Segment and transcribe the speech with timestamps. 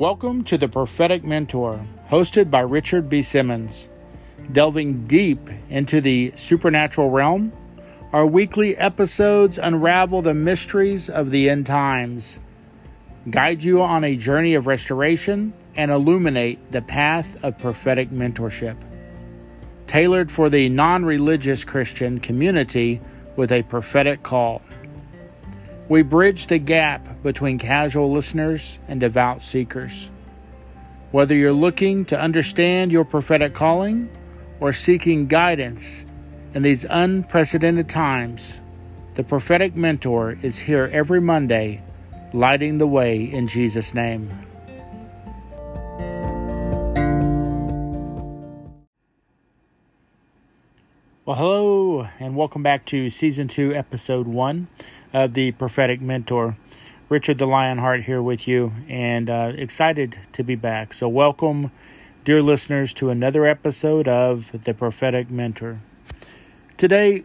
[0.00, 3.20] Welcome to the Prophetic Mentor, hosted by Richard B.
[3.20, 3.90] Simmons.
[4.50, 7.52] Delving deep into the supernatural realm,
[8.10, 12.40] our weekly episodes unravel the mysteries of the end times,
[13.28, 18.78] guide you on a journey of restoration, and illuminate the path of prophetic mentorship.
[19.86, 23.02] Tailored for the non religious Christian community
[23.36, 24.62] with a prophetic call.
[25.90, 30.08] We bridge the gap between casual listeners and devout seekers.
[31.10, 34.08] Whether you're looking to understand your prophetic calling
[34.60, 36.04] or seeking guidance
[36.54, 38.60] in these unprecedented times,
[39.16, 41.82] the prophetic mentor is here every Monday,
[42.32, 44.28] lighting the way in Jesus' name.
[51.24, 54.68] Well, hello, and welcome back to Season 2, Episode 1
[55.12, 56.56] of the Prophetic Mentor.
[57.08, 60.92] Richard the Lionheart here with you, and uh, excited to be back.
[60.92, 61.72] So, welcome,
[62.24, 65.80] dear listeners, to another episode of the Prophetic Mentor.
[66.76, 67.24] Today,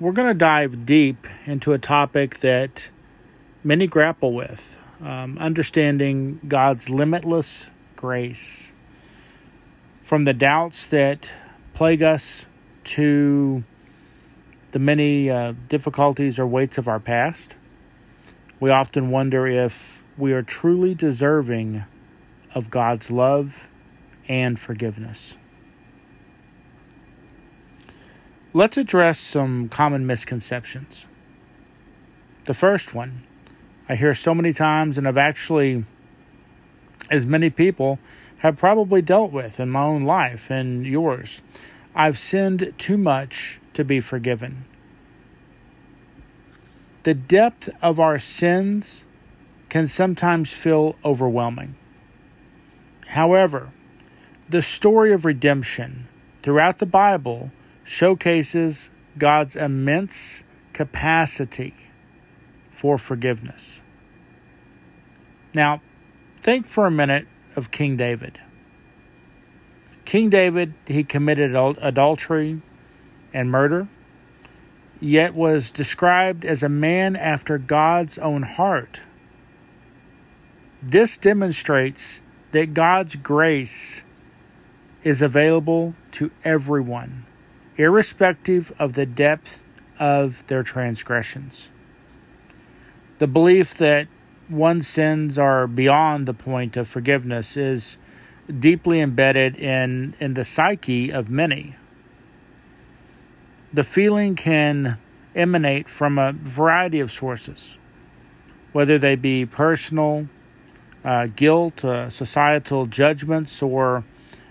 [0.00, 2.88] we're going to dive deep into a topic that
[3.62, 8.72] many grapple with um, understanding God's limitless grace.
[10.02, 11.30] From the doubts that
[11.74, 12.46] plague us
[12.84, 13.64] to
[14.72, 17.56] the many uh, difficulties or weights of our past,
[18.58, 21.84] we often wonder if we are truly deserving
[22.54, 23.68] of God's love
[24.28, 25.36] and forgiveness.
[28.52, 31.06] Let's address some common misconceptions.
[32.44, 33.26] The first one
[33.88, 35.84] I hear so many times, and I've actually,
[37.10, 37.98] as many people,
[38.38, 41.42] have probably dealt with in my own life and yours.
[41.94, 44.64] I've sinned too much to be forgiven.
[47.02, 49.04] The depth of our sins
[49.68, 51.76] can sometimes feel overwhelming.
[53.08, 53.72] However,
[54.48, 56.08] the story of redemption
[56.42, 57.52] throughout the Bible
[57.84, 60.42] showcases God's immense
[60.72, 61.74] capacity
[62.70, 63.80] for forgiveness.
[65.54, 65.80] Now,
[66.40, 68.40] think for a minute of King David.
[70.04, 72.62] King David, he committed adultery,
[73.32, 73.88] and murder,
[75.00, 79.00] yet was described as a man after God's own heart.
[80.82, 82.20] This demonstrates
[82.52, 84.02] that God's grace
[85.02, 87.26] is available to everyone,
[87.76, 89.62] irrespective of the depth
[89.98, 91.68] of their transgressions.
[93.18, 94.08] The belief that
[94.48, 97.98] one's sins are beyond the point of forgiveness is
[98.58, 101.76] deeply embedded in, in the psyche of many.
[103.72, 104.98] The feeling can
[105.34, 107.78] emanate from a variety of sources,
[108.72, 110.28] whether they be personal,
[111.04, 114.04] uh, guilt, uh, societal judgments, or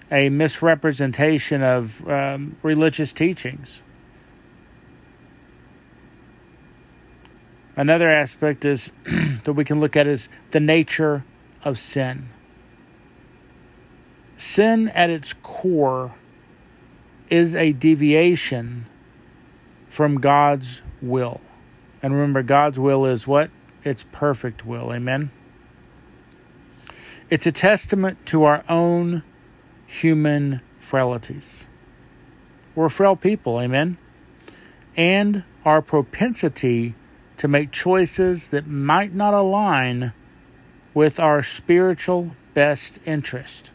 [0.10, 3.82] a misrepresentation of um, religious teachings.
[7.76, 8.92] Another aspect is
[9.44, 11.26] that we can look at is the nature
[11.64, 12.30] of sin.
[14.38, 16.16] Sin at its core
[17.30, 18.86] is a deviation
[19.90, 21.42] from God's will.
[22.02, 23.50] And remember, God's will is what?
[23.84, 24.94] It's perfect will.
[24.94, 25.32] Amen.
[27.30, 29.24] It's a testament to our own
[29.86, 31.66] human frailties.
[32.76, 33.98] We're frail people, amen?
[34.96, 36.96] And our propensity
[37.38, 40.14] to make choices that might not align
[40.94, 43.72] with our spiritual best interest.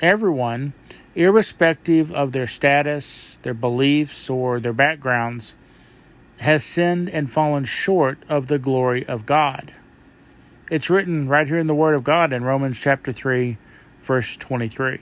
[0.00, 0.72] Everyone
[1.18, 5.52] irrespective of their status, their beliefs, or their backgrounds,
[6.38, 9.74] has sinned and fallen short of the glory of God.
[10.70, 13.58] It's written right here in the Word of God in Romans chapter 3,
[13.98, 15.00] verse 23.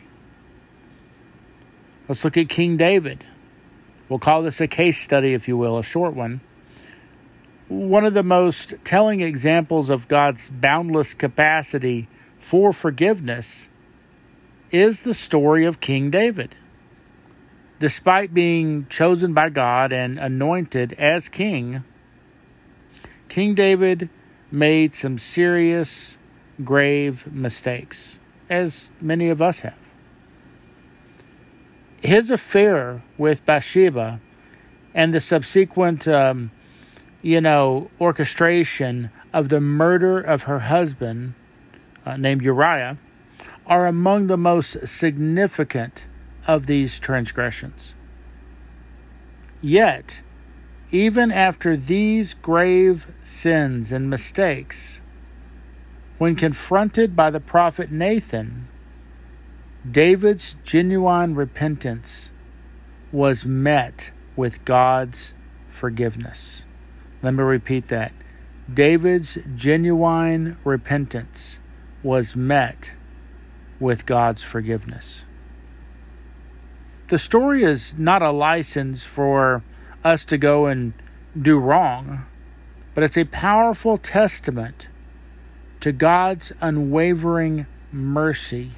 [2.08, 3.22] Let's look at King David.
[4.08, 6.40] We'll call this a case study, if you will, a short one.
[7.68, 12.08] One of the most telling examples of God's boundless capacity
[12.38, 13.68] for forgiveness
[14.70, 16.54] is the story of King David.
[17.78, 21.84] Despite being chosen by God and anointed as king,
[23.28, 24.08] King David
[24.50, 26.16] made some serious,
[26.64, 28.18] grave mistakes,
[28.48, 29.74] as many of us have.
[32.00, 34.20] His affair with Bathsheba
[34.94, 36.50] and the subsequent, um,
[37.20, 41.34] you know, orchestration of the murder of her husband,
[42.06, 42.96] uh, named Uriah,
[43.66, 46.06] are among the most significant
[46.46, 47.94] of these transgressions.
[49.60, 50.22] Yet,
[50.90, 55.00] even after these grave sins and mistakes,
[56.18, 58.68] when confronted by the prophet Nathan,
[59.88, 62.30] David's genuine repentance
[63.12, 65.34] was met with God's
[65.68, 66.64] forgiveness.
[67.22, 68.12] Let me repeat that.
[68.72, 71.58] David's genuine repentance
[72.02, 72.92] was met
[73.78, 75.24] with God's forgiveness.
[77.08, 79.62] The story is not a license for
[80.02, 80.92] us to go and
[81.40, 82.26] do wrong,
[82.94, 84.88] but it's a powerful testament
[85.80, 88.72] to God's unwavering mercy.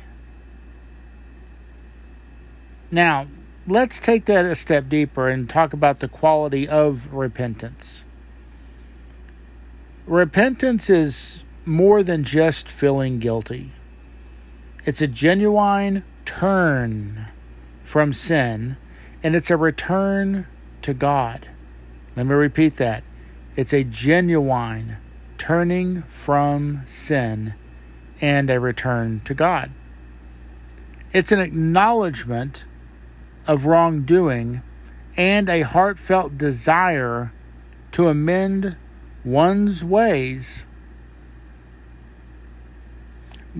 [2.90, 3.28] Now,
[3.66, 8.04] let's take that a step deeper and talk about the quality of repentance.
[10.06, 13.72] Repentance is more than just feeling guilty.
[14.88, 17.26] It's a genuine turn
[17.84, 18.78] from sin,
[19.22, 20.46] and it's a return
[20.80, 21.46] to God.
[22.16, 23.04] Let me repeat that.
[23.54, 24.96] It's a genuine
[25.36, 27.52] turning from sin
[28.22, 29.72] and a return to God.
[31.12, 32.64] It's an acknowledgement
[33.46, 34.62] of wrongdoing
[35.18, 37.30] and a heartfelt desire
[37.92, 38.76] to amend
[39.22, 40.64] one's ways.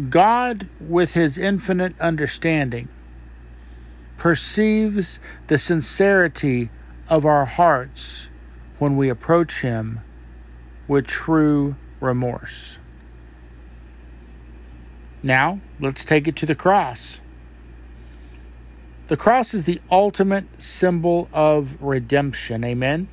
[0.08, 2.88] God, with his infinite understanding,
[4.16, 5.18] perceives
[5.48, 6.70] the sincerity
[7.08, 8.28] of our hearts
[8.78, 10.00] when we approach him
[10.86, 12.78] with true remorse.
[15.22, 17.20] Now, let's take it to the cross.
[19.08, 22.62] The cross is the ultimate symbol of redemption.
[22.62, 23.08] Amen.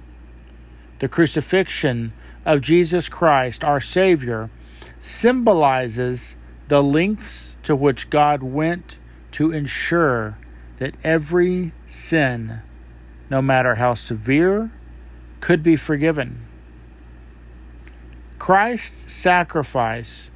[1.00, 2.14] The crucifixion
[2.46, 4.50] of Jesus Christ, our Savior,
[5.00, 6.36] symbolizes
[6.68, 9.00] the lengths to which God went
[9.32, 10.38] to ensure
[10.78, 12.62] that every sin,
[13.30, 14.72] no matter how severe,
[15.42, 16.46] could be forgiven.
[18.40, 20.32] Christ's sacrifice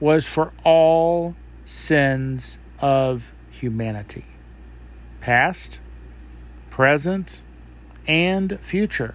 [0.00, 1.34] was for all
[1.64, 4.26] sins of humanity,
[5.20, 5.80] past,
[6.70, 7.42] present,
[8.06, 9.14] and future.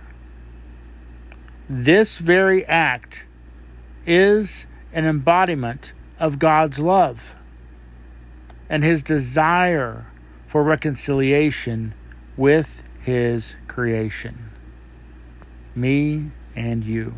[1.70, 3.28] This very act
[4.06, 7.36] is an embodiment of God's love
[8.70, 10.08] and his desire
[10.46, 11.94] for reconciliation
[12.38, 14.50] with his creation,
[15.76, 17.16] me and you.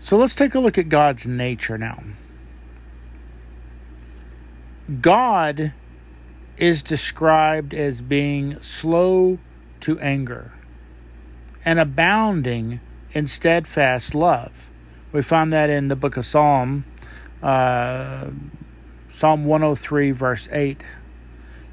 [0.00, 2.02] So let's take a look at God's nature now.
[5.00, 5.72] God
[6.56, 9.38] is described as being slow
[9.80, 10.52] to anger
[11.64, 12.80] and abounding
[13.12, 14.69] in steadfast love.
[15.12, 16.84] We find that in the book of Psalm,
[17.42, 18.28] uh,
[19.10, 20.82] Psalm 103, verse 8.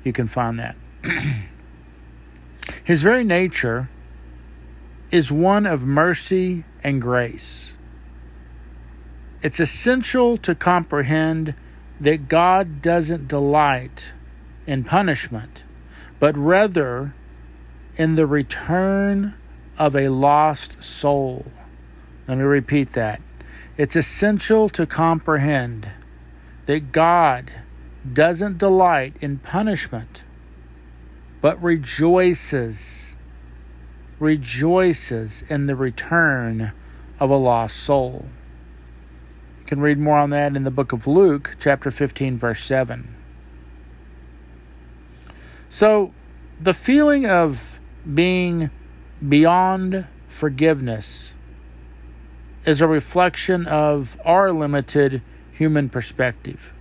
[0.04, 0.76] You can find that.
[2.84, 3.90] His very nature
[5.12, 7.74] is one of mercy and grace.
[9.42, 11.54] It's essential to comprehend
[12.00, 14.14] that God doesn't delight
[14.66, 15.64] in punishment,
[16.20, 17.14] but rather
[17.96, 19.36] in the return
[19.78, 21.46] of a lost soul.
[22.28, 23.22] Let me repeat that.
[23.78, 25.90] It's essential to comprehend
[26.66, 27.52] that God
[28.12, 30.24] doesn't delight in punishment,
[31.42, 33.16] but rejoices,
[34.18, 36.72] rejoices in the return
[37.20, 38.26] of a lost soul
[39.60, 43.14] You can read more on that in the book of Luke, chapter 15, verse 7.
[45.70, 46.14] So,
[46.60, 47.80] the feeling of
[48.12, 48.72] being
[49.28, 51.36] beyond forgiveness
[52.68, 56.72] is a reflection of our limited human perspective.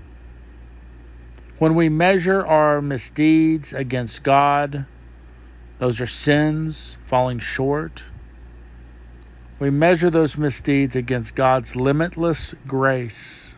[1.59, 4.85] When we measure our misdeeds against God,
[5.79, 8.03] those are sins, falling short
[9.59, 13.55] we measure those misdeeds against God's limitless grace.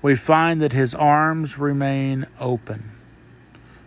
[0.00, 2.92] We find that His arms remain open,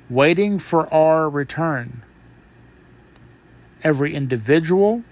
[0.09, 2.03] waiting for our return.
[3.81, 5.03] Every individual,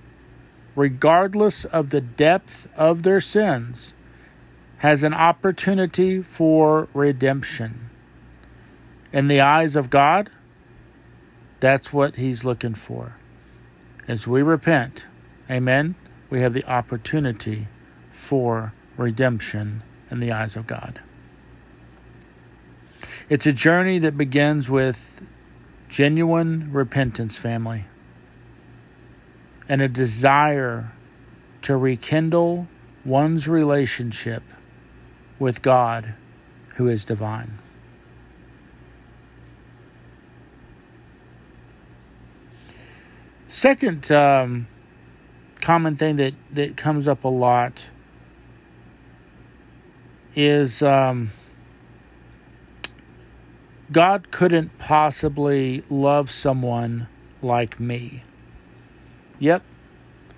[0.76, 3.94] regardless of the depth of their sins,
[4.78, 7.90] has an opportunity for redemption.
[9.12, 10.30] In the eyes of God,
[11.60, 13.16] that's what He's looking for.
[14.08, 15.08] As we repent,
[15.50, 15.96] Amen.
[16.30, 17.68] We have the opportunity
[18.12, 21.02] for redemption in the eyes of God.
[23.30, 25.22] It's a journey that begins with
[25.88, 27.86] genuine repentance, family,
[29.68, 30.92] and a desire
[31.64, 32.68] to rekindle
[33.04, 34.44] one's relationship
[35.40, 36.14] with God
[36.76, 37.60] who is divine.
[43.48, 44.68] Second, um,
[45.62, 47.88] common thing that, that comes up a lot
[50.36, 51.32] is um,
[53.92, 57.08] God couldn't possibly love someone
[57.42, 58.25] like me.
[59.40, 59.64] Yep,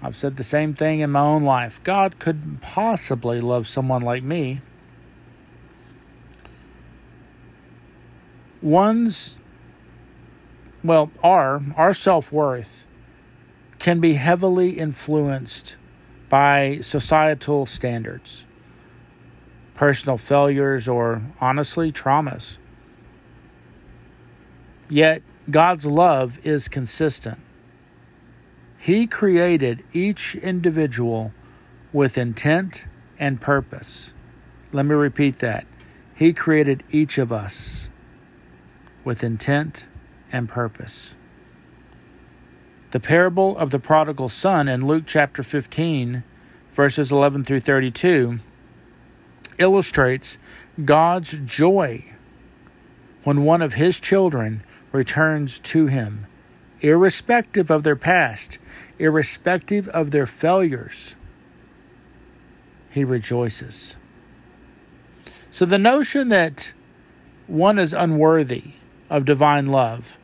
[0.01, 1.79] I've said the same thing in my own life.
[1.83, 4.61] God couldn't possibly love someone like me.
[8.61, 9.35] One's,
[10.83, 12.85] well, our, our self worth
[13.79, 15.75] can be heavily influenced
[16.29, 18.45] by societal standards,
[19.75, 22.57] personal failures, or honestly, traumas.
[24.89, 27.39] Yet, God's love is consistent.
[28.87, 31.33] He created each individual
[31.91, 32.85] with intent
[33.19, 34.13] and purpose.
[34.71, 35.67] Let me repeat that.
[36.15, 37.89] He created each of us
[39.03, 39.87] with intent
[40.31, 41.15] and purpose.
[42.91, 46.23] The parable of the prodigal son in Luke chapter 15,
[46.71, 48.39] verses 11 through 32,
[49.57, 50.37] illustrates
[50.85, 52.05] God's joy
[53.25, 54.63] when one of his children
[54.93, 56.25] returns to him,
[56.81, 58.57] irrespective of their past,
[58.99, 61.15] irrespective of their failures.
[62.91, 63.95] He rejoices.
[65.51, 66.73] So the notion that
[67.47, 68.73] one is unworthy
[69.09, 70.17] of divine love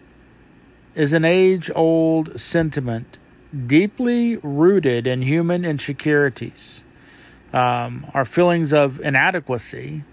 [0.95, 3.17] is an age old sentiment
[3.65, 6.83] deeply rooted in human insecurities,
[7.51, 10.03] um, our feelings of inadequacy,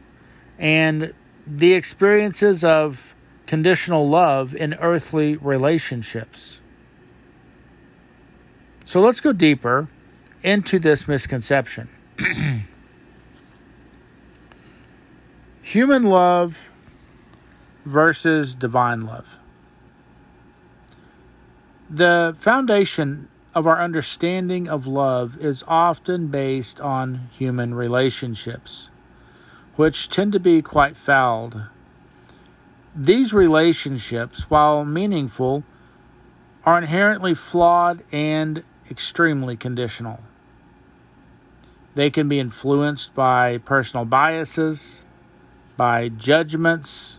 [0.58, 1.14] and
[1.46, 3.14] the experiences of
[3.50, 6.60] conditional love in earthly relationships.
[8.84, 9.88] So let's go deeper
[10.44, 11.88] into this misconception.
[15.62, 16.68] Human love
[17.84, 19.40] versus divine love.
[21.90, 28.90] The foundation of our understanding of love is often based on human relationships,
[29.74, 31.62] which tend to be quite fouled.
[32.94, 35.64] These relationships, while meaningful,
[36.64, 40.20] are inherently flawed and extremely conditional.
[41.94, 45.06] They can be influenced by personal biases,
[45.76, 47.18] by judgments,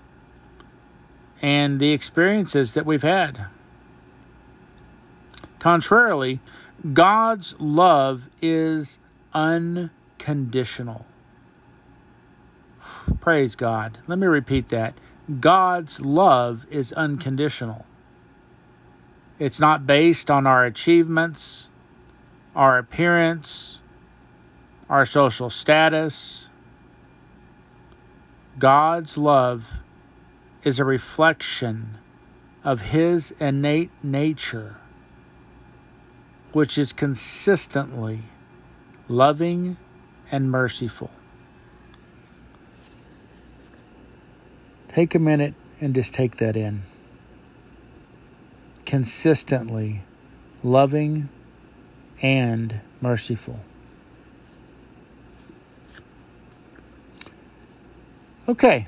[1.42, 3.46] and the experiences that we've had.
[5.60, 6.40] Contrarily,
[6.94, 8.98] God's love is
[9.34, 11.06] unconditional.
[13.20, 14.00] Praise God.
[14.08, 14.96] Let me repeat that.
[15.40, 17.86] God's love is unconditional.
[19.40, 21.70] It's not based on our achievements,
[22.56, 23.80] our appearance,
[24.90, 26.50] our social status.
[28.60, 29.80] God's love
[30.64, 31.98] is a reflection
[32.64, 34.78] of His innate nature
[36.52, 38.24] which is consistently
[39.08, 39.78] loving
[40.32, 41.10] and merciful.
[44.92, 46.84] Take a minute and just take that in.
[48.86, 50.04] Consistently
[50.64, 51.30] loving
[52.22, 53.62] and merciful.
[58.50, 58.88] Okay.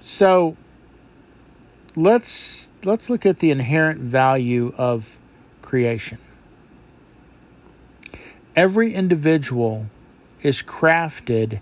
[0.00, 0.56] So
[1.96, 5.18] let's let's look at the inherent value of
[5.60, 6.18] creation.
[8.54, 9.86] Every individual
[10.40, 11.60] is crafted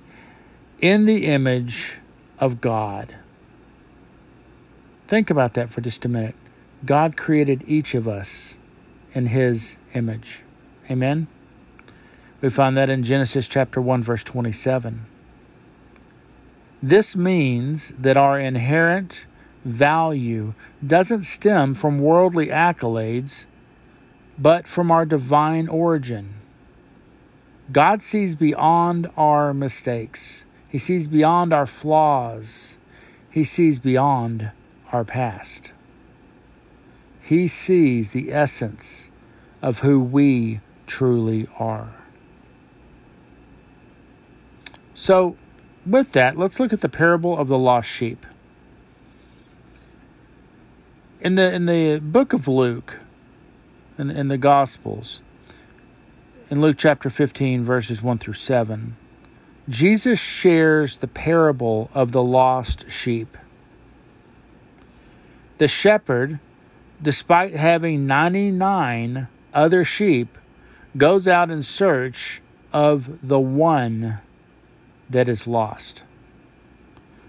[0.83, 2.00] in the image
[2.41, 3.17] of God.
[5.07, 6.35] Think about that for just a minute.
[6.85, 8.57] God created each of us
[9.13, 10.43] in his image.
[10.91, 11.29] Amen.
[12.41, 15.07] We find that in Genesis chapter 1 verse 27.
[16.83, 19.27] This means that our inherent
[19.65, 20.55] value
[20.85, 23.45] doesn't stem from worldly accolades
[24.39, 26.35] but from our divine origin.
[27.71, 32.77] God sees beyond our mistakes, He sees beyond our flaws,
[33.29, 34.53] He sees beyond
[34.93, 35.73] our past.
[37.21, 39.11] He sees the essence
[39.63, 41.95] of who we truly are.
[44.95, 45.37] So,
[45.87, 48.27] with that, let's look at the parable of the lost sheep.
[51.21, 52.99] In the in the book of Luke,
[53.99, 55.21] in, in the Gospels,
[56.49, 58.97] in Luke chapter 15, verses 1 through 7,
[59.71, 63.39] Jesus shares the parable of the lost sheep.
[65.59, 66.41] The shepherd,
[67.01, 70.37] despite having 99 other sheep,
[70.97, 74.19] goes out in search of the one
[75.09, 76.03] that is lost.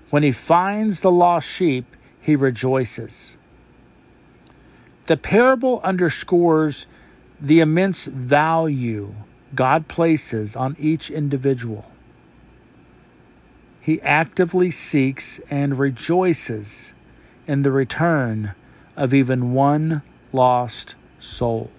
[0.10, 1.86] When he finds the lost sheep,
[2.20, 3.38] he rejoices.
[5.06, 6.88] The parable underscores
[7.40, 9.14] the immense value
[9.54, 11.91] God places on each individual.
[13.82, 16.94] He actively seeks and rejoices
[17.48, 18.54] in the return
[18.96, 21.72] of even one lost soul.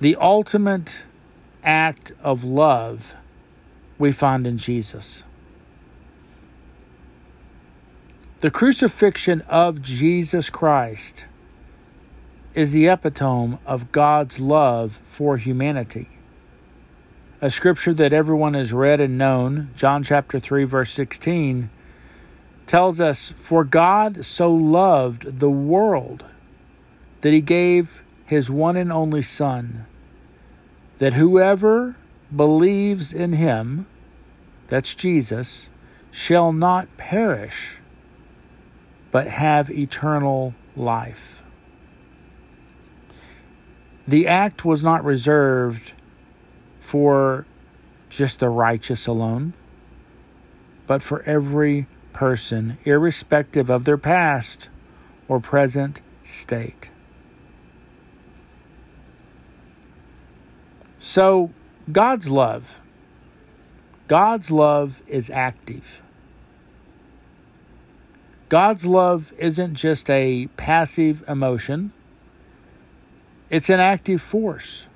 [0.00, 1.02] The ultimate
[1.62, 3.14] act of love
[3.98, 5.22] we find in Jesus.
[8.40, 11.26] The crucifixion of Jesus Christ
[12.54, 16.17] is the epitome of God's love for humanity.
[17.40, 21.70] A scripture that everyone has read and known, John chapter 3 verse 16,
[22.66, 26.24] tells us for God so loved the world
[27.20, 29.86] that he gave his one and only son
[30.98, 31.94] that whoever
[32.34, 33.86] believes in him
[34.66, 35.68] that's Jesus
[36.10, 37.78] shall not perish
[39.12, 41.44] but have eternal life.
[44.08, 45.92] The act was not reserved
[46.88, 47.44] for
[48.08, 49.52] just the righteous alone,
[50.86, 54.70] but for every person, irrespective of their past
[55.28, 56.88] or present state.
[60.98, 61.50] So,
[61.92, 62.80] God's love.
[64.06, 66.00] God's love is active.
[68.48, 71.92] God's love isn't just a passive emotion,
[73.50, 74.86] it's an active force.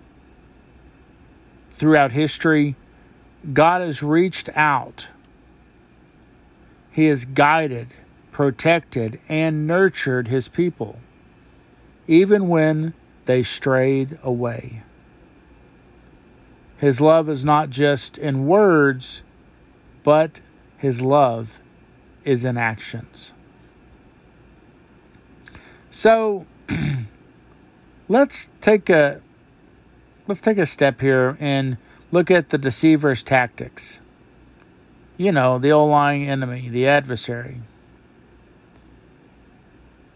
[1.82, 2.76] Throughout history,
[3.52, 5.08] God has reached out.
[6.92, 7.88] He has guided,
[8.30, 11.00] protected, and nurtured his people,
[12.06, 14.84] even when they strayed away.
[16.76, 19.24] His love is not just in words,
[20.04, 20.40] but
[20.78, 21.58] his love
[22.24, 23.32] is in actions.
[25.90, 26.46] So
[28.08, 29.20] let's take a
[30.28, 31.76] let's take a step here and
[32.10, 34.00] look at the deceiver's tactics.
[35.16, 37.60] You know, the old lying enemy, the adversary.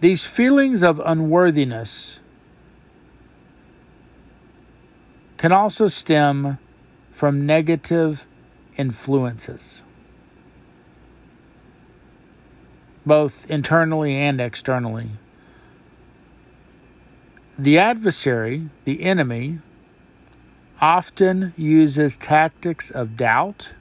[0.00, 2.20] These feelings of unworthiness
[5.36, 6.58] can also stem
[7.10, 8.26] from negative
[8.76, 9.82] influences,
[13.06, 15.10] both internally and externally.
[17.58, 19.60] The adversary, the enemy,
[20.80, 23.72] often uses tactics of doubt,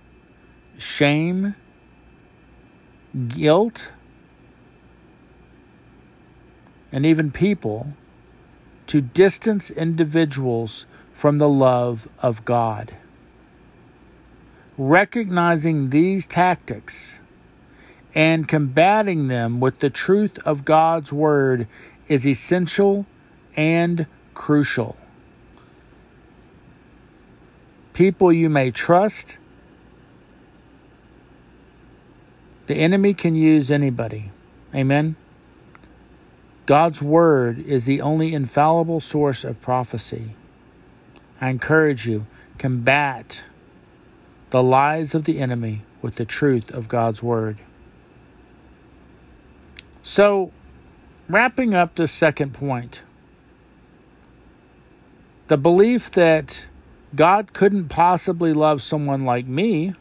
[0.77, 1.55] shame,
[3.27, 3.91] guilt,
[6.91, 7.93] and even people
[8.87, 12.95] to distance individuals from the love of God.
[14.77, 17.19] Recognizing these tactics
[18.13, 21.67] and combating them with the truth of God's Word
[22.07, 23.05] is essential
[23.55, 24.95] and crucial.
[27.95, 29.37] People you may trust.
[32.67, 34.31] The enemy can use anybody.
[34.75, 35.15] Amen.
[36.65, 40.35] God's word is the only infallible source of prophecy.
[41.39, 42.25] I encourage you,
[42.57, 43.43] combat
[44.49, 47.59] the lies of the enemy with the truth of God's word.
[50.03, 50.51] So,
[51.29, 53.03] wrapping up the second point
[55.47, 56.65] the belief that
[57.15, 59.93] God couldn't possibly love someone like me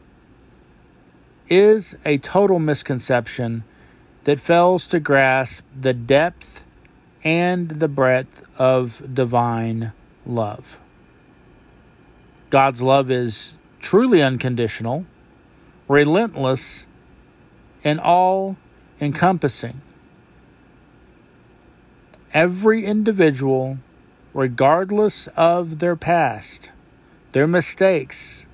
[1.47, 3.63] is a total misconception
[4.23, 6.63] that fails to grasp the depth
[7.23, 9.93] and the breadth of divine
[10.25, 10.79] love.
[12.49, 15.05] God's love is truly unconditional,
[15.87, 16.85] relentless,
[17.83, 18.57] and all
[18.99, 19.81] encompassing.
[22.33, 23.77] Every individual
[24.33, 26.69] regardless of their past,
[27.35, 28.47] their mistakes,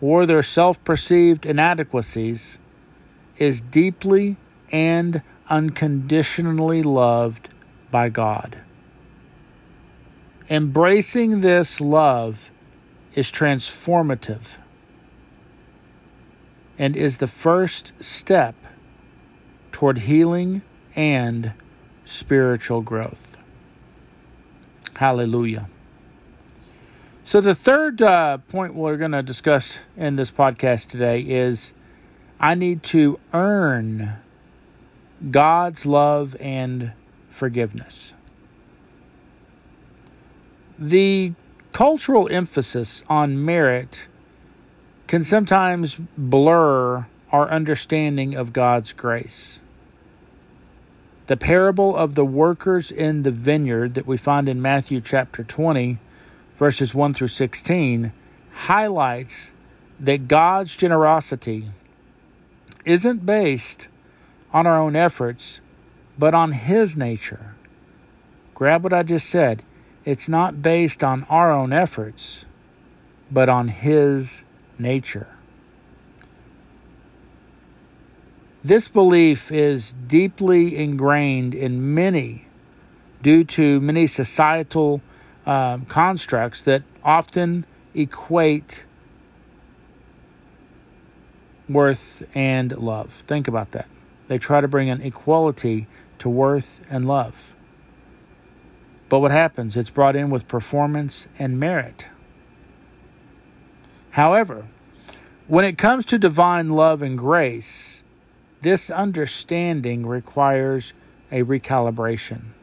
[0.00, 2.58] or their self perceived inadequacies,
[3.38, 4.36] is deeply
[4.72, 7.48] and unconditionally loved
[7.92, 8.58] by God.
[10.50, 12.50] Embracing this love
[13.14, 14.58] is transformative
[16.76, 18.56] and is the first step
[19.70, 20.60] toward healing
[20.96, 21.52] and
[22.04, 23.38] spiritual growth.
[24.96, 25.68] Hallelujah.
[27.26, 31.74] So, the third uh, point we're going to discuss in this podcast today is
[32.38, 34.12] I need to earn
[35.32, 36.92] God's love and
[37.28, 38.14] forgiveness.
[40.78, 41.32] The
[41.72, 44.06] cultural emphasis on merit
[45.08, 49.58] can sometimes blur our understanding of God's grace.
[51.26, 55.98] The parable of the workers in the vineyard that we find in Matthew chapter 20,
[56.58, 58.12] verses 1 through 16,
[58.52, 59.52] highlights
[60.00, 61.68] that God's generosity
[62.84, 63.88] isn't based
[64.52, 65.60] on our own efforts,
[66.18, 67.54] but on His nature.
[68.54, 69.62] Grab what I just said.
[70.04, 72.46] It's not based on our own efforts,
[73.30, 74.44] but on His
[74.78, 75.28] nature.
[78.62, 82.46] This belief is deeply ingrained in many
[83.22, 85.00] due to many societal
[85.46, 88.84] uh, constructs that often equate
[91.68, 93.12] worth and love.
[93.12, 93.88] Think about that.
[94.28, 95.86] They try to bring an equality
[96.18, 97.54] to worth and love.
[99.08, 99.76] But what happens?
[99.76, 102.08] It's brought in with performance and merit.
[104.10, 104.66] However,
[105.46, 108.02] when it comes to divine love and grace,
[108.62, 110.92] this understanding requires
[111.30, 112.55] a recalibration.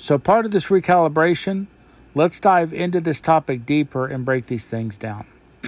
[0.00, 1.66] So, part of this recalibration,
[2.14, 5.26] let's dive into this topic deeper and break these things down.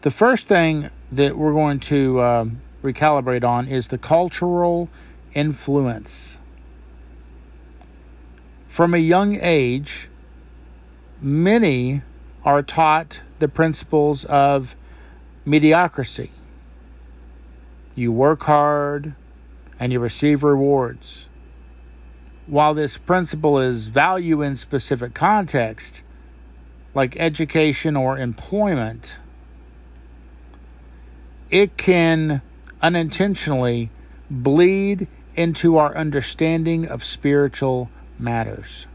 [0.00, 2.46] the first thing that we're going to uh,
[2.82, 4.88] recalibrate on is the cultural
[5.34, 6.38] influence.
[8.66, 10.08] From a young age,
[11.20, 12.00] many
[12.46, 14.74] are taught the principles of
[15.44, 16.32] mediocrity.
[17.94, 19.14] You work hard
[19.78, 21.26] and you receive rewards.
[22.46, 26.04] While this principle is value in specific context,
[26.94, 29.16] like education or employment,
[31.50, 32.40] it can
[32.80, 33.90] unintentionally
[34.30, 38.86] bleed into our understanding of spiritual matters.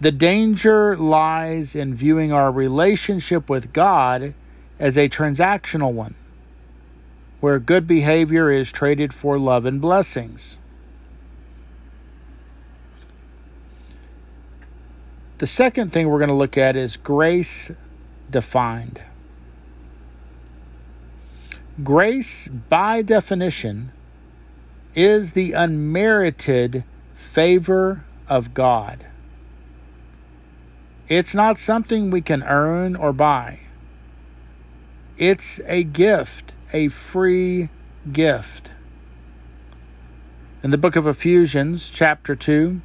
[0.00, 4.34] The danger lies in viewing our relationship with God
[4.78, 6.14] as a transactional one,
[7.40, 10.58] where good behavior is traded for love and blessings.
[15.40, 17.70] The second thing we're going to look at is grace
[18.30, 19.00] defined.
[21.82, 23.90] Grace, by definition,
[24.94, 29.06] is the unmerited favor of God.
[31.08, 33.60] It's not something we can earn or buy.
[35.16, 37.70] It's a gift, a free
[38.12, 38.72] gift.
[40.62, 42.82] In the book of Ephesians, chapter 2,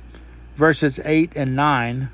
[0.55, 2.11] verses 8 and 9,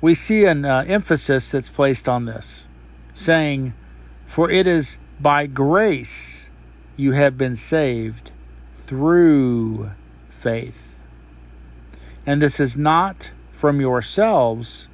[0.00, 2.66] we see an uh, emphasis that's placed on this,
[3.14, 3.74] saying,
[4.26, 6.50] For it is by grace
[6.96, 8.30] you have been saved
[8.74, 9.90] through
[10.30, 10.98] faith.
[12.24, 14.88] And this is not from yourselves,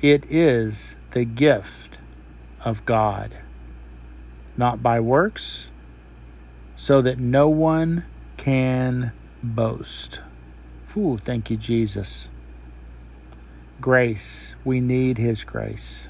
[0.00, 1.98] it is the gift
[2.64, 3.36] of God,
[4.56, 5.70] not by works,
[6.74, 8.04] so that no one
[8.36, 10.20] can boast.
[10.94, 12.28] Whew, thank you, Jesus.
[13.80, 16.08] Grace, we need His grace.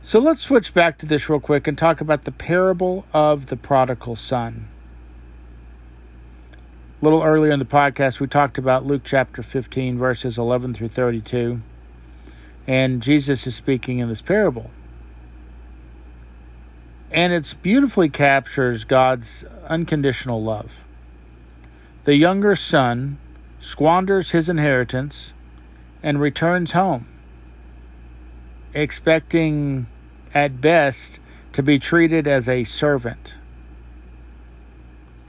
[0.00, 3.58] So let's switch back to this real quick and talk about the parable of the
[3.58, 4.68] prodigal son.
[7.00, 10.88] A little earlier in the podcast, we talked about Luke chapter 15, verses 11 through
[10.88, 11.60] 32.
[12.66, 14.70] And Jesus is speaking in this parable.
[17.10, 20.84] And it beautifully captures God's unconditional love.
[22.04, 23.18] The younger son
[23.58, 25.32] squanders his inheritance
[26.02, 27.06] and returns home,
[28.72, 29.86] expecting
[30.34, 31.20] at best
[31.52, 33.36] to be treated as a servant.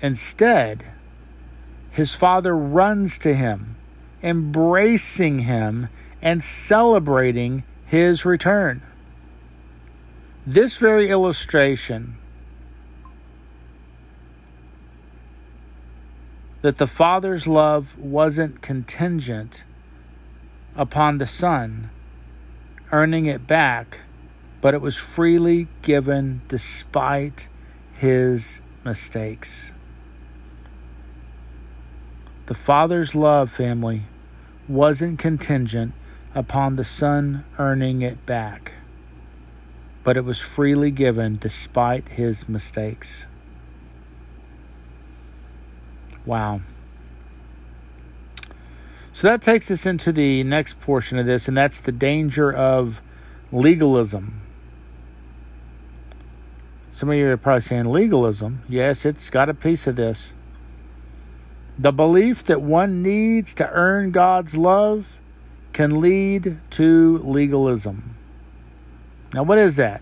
[0.01, 0.85] Instead,
[1.91, 3.75] his father runs to him,
[4.21, 5.89] embracing him
[6.21, 8.81] and celebrating his return.
[10.45, 12.18] This very illustration
[16.61, 19.63] that the father's love wasn't contingent
[20.75, 21.89] upon the son
[22.91, 23.99] earning it back,
[24.61, 27.47] but it was freely given despite
[27.93, 29.73] his mistakes.
[32.47, 34.05] The Father's love, family,
[34.67, 35.93] wasn't contingent
[36.33, 38.73] upon the Son earning it back,
[40.03, 43.27] but it was freely given despite his mistakes.
[46.25, 46.61] Wow.
[49.13, 53.01] So that takes us into the next portion of this, and that's the danger of
[53.51, 54.41] legalism.
[56.91, 58.61] Some of you are probably saying legalism.
[58.67, 60.33] Yes, it's got a piece of this.
[61.77, 65.19] The belief that one needs to earn God's love
[65.71, 68.15] can lead to legalism.
[69.33, 70.01] Now, what is that?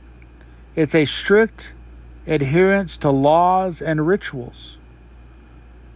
[0.75, 1.73] It's a strict
[2.25, 4.77] adherence to laws and rituals.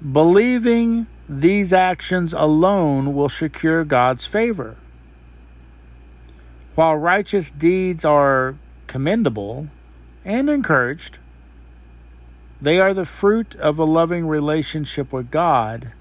[0.01, 4.77] Believing these actions alone will secure God's favor.
[6.73, 8.55] While righteous deeds are
[8.87, 9.67] commendable
[10.25, 11.19] and encouraged,
[12.59, 15.93] they are the fruit of a loving relationship with God,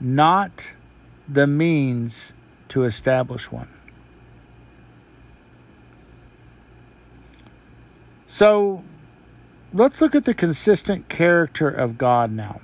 [0.00, 0.74] not
[1.28, 2.32] the means
[2.68, 3.68] to establish one.
[8.26, 8.82] So
[9.72, 12.60] let's look at the consistent character of God now.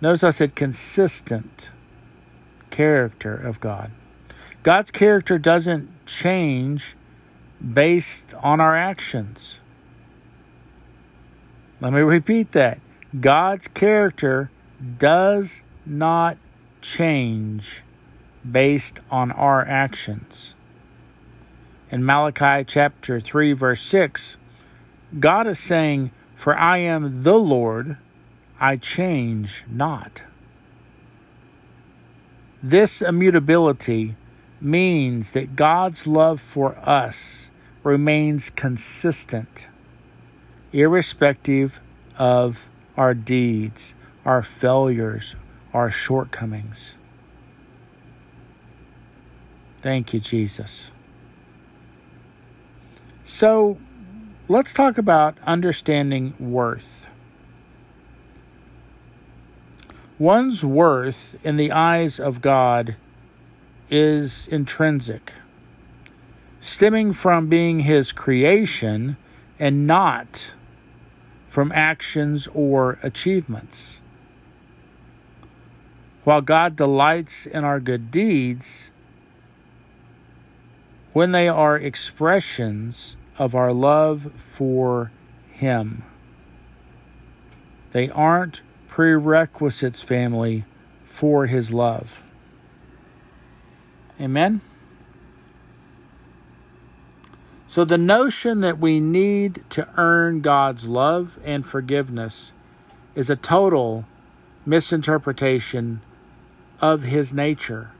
[0.00, 1.70] Notice I said consistent
[2.70, 3.90] character of God.
[4.62, 6.96] God's character doesn't change
[7.72, 9.60] based on our actions.
[11.80, 12.80] Let me repeat that.
[13.20, 14.50] God's character
[14.98, 16.36] does not
[16.82, 17.82] change
[18.50, 20.54] based on our actions.
[21.90, 24.36] In Malachi chapter 3, verse 6,
[25.20, 27.96] God is saying, For I am the Lord,
[28.58, 30.24] I change not.
[32.62, 34.16] This immutability
[34.60, 37.50] means that God's love for us
[37.82, 39.68] remains consistent,
[40.72, 41.80] irrespective
[42.18, 45.36] of our deeds, our failures,
[45.72, 46.96] our shortcomings.
[49.82, 50.90] Thank you, Jesus.
[53.22, 53.78] So,
[54.48, 57.05] let's talk about understanding worth.
[60.18, 62.96] One's worth in the eyes of God
[63.90, 65.32] is intrinsic,
[66.58, 69.18] stemming from being His creation
[69.58, 70.54] and not
[71.48, 74.00] from actions or achievements.
[76.24, 78.90] While God delights in our good deeds,
[81.12, 85.12] when they are expressions of our love for
[85.50, 86.04] Him,
[87.92, 88.62] they aren't
[88.96, 90.64] prerequisites, family,
[91.04, 92.24] for His love.
[94.18, 94.62] Amen?
[97.66, 102.54] So, the notion that we need to earn God's love and forgiveness
[103.14, 104.06] is a total
[104.64, 106.00] misinterpretation
[106.80, 107.90] of His nature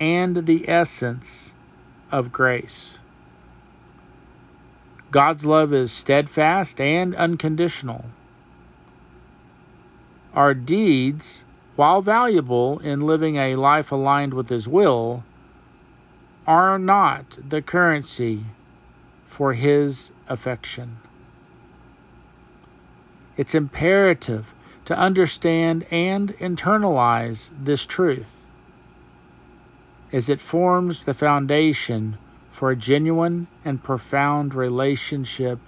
[0.00, 1.52] and the essence
[2.10, 2.98] of grace.
[5.12, 8.06] God's love is steadfast and unconditional.
[10.34, 11.44] Our deeds,
[11.76, 15.24] while valuable in living a life aligned with His will,
[16.46, 18.44] are not the currency
[19.26, 20.98] for His affection.
[23.36, 28.44] It's imperative to understand and internalize this truth
[30.12, 32.16] as it forms the foundation
[32.52, 35.58] for a genuine and profound relationship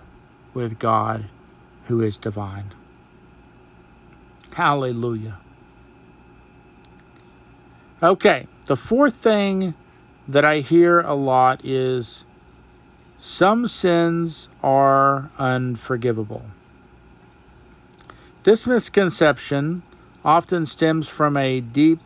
[0.54, 1.24] with God
[1.86, 2.72] who is divine.
[4.56, 5.36] Hallelujah.
[8.02, 9.74] Okay, the fourth thing
[10.26, 12.24] that I hear a lot is
[13.18, 16.46] some sins are unforgivable.
[18.44, 19.82] This misconception
[20.24, 22.00] often stems from a deep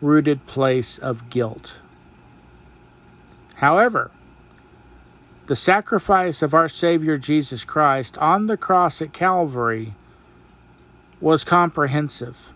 [0.00, 1.80] rooted place of guilt.
[3.56, 4.10] However,
[5.44, 9.94] the sacrifice of our Savior Jesus Christ on the cross at Calvary
[11.26, 12.52] was comprehensive,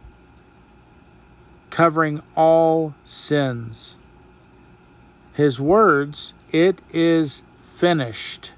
[1.71, 3.97] covering all sins.
[5.33, 7.43] His words, It is
[7.75, 8.53] finished,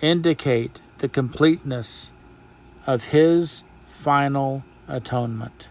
[0.00, 2.10] indicate the completeness
[2.86, 5.68] of His final atonement.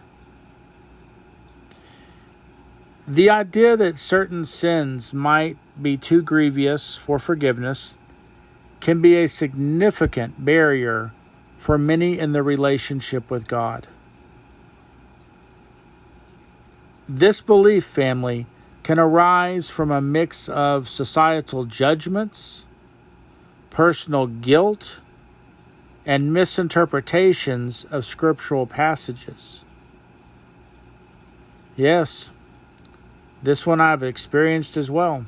[3.08, 7.96] The idea that certain sins might be too grievous for forgiveness
[8.82, 11.12] can be a significant barrier
[11.62, 13.86] for many in their relationship with God.
[17.08, 18.48] This belief family
[18.82, 22.66] can arise from a mix of societal judgments,
[23.70, 25.02] personal guilt,
[26.04, 29.64] and misinterpretations of scriptural passages.
[31.78, 32.32] Yes,
[33.44, 35.28] this one I've experienced as well.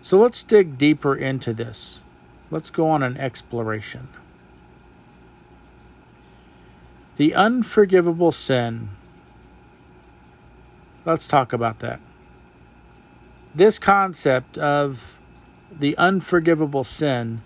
[0.00, 2.01] So let's dig deeper into this.
[2.52, 4.08] Let's go on an exploration.
[7.16, 8.90] The unforgivable sin.
[11.06, 11.98] Let's talk about that.
[13.54, 15.18] This concept of
[15.70, 17.40] the unforgivable sin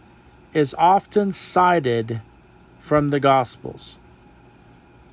[0.52, 2.20] is often cited
[2.80, 3.98] from the Gospels,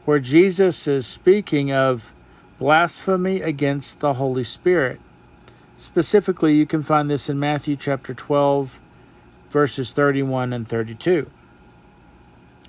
[0.05, 2.11] where Jesus is speaking of
[2.57, 4.99] blasphemy against the Holy Spirit.
[5.77, 8.79] Specifically, you can find this in Matthew chapter 12,
[9.53, 11.29] verses 31 and 32.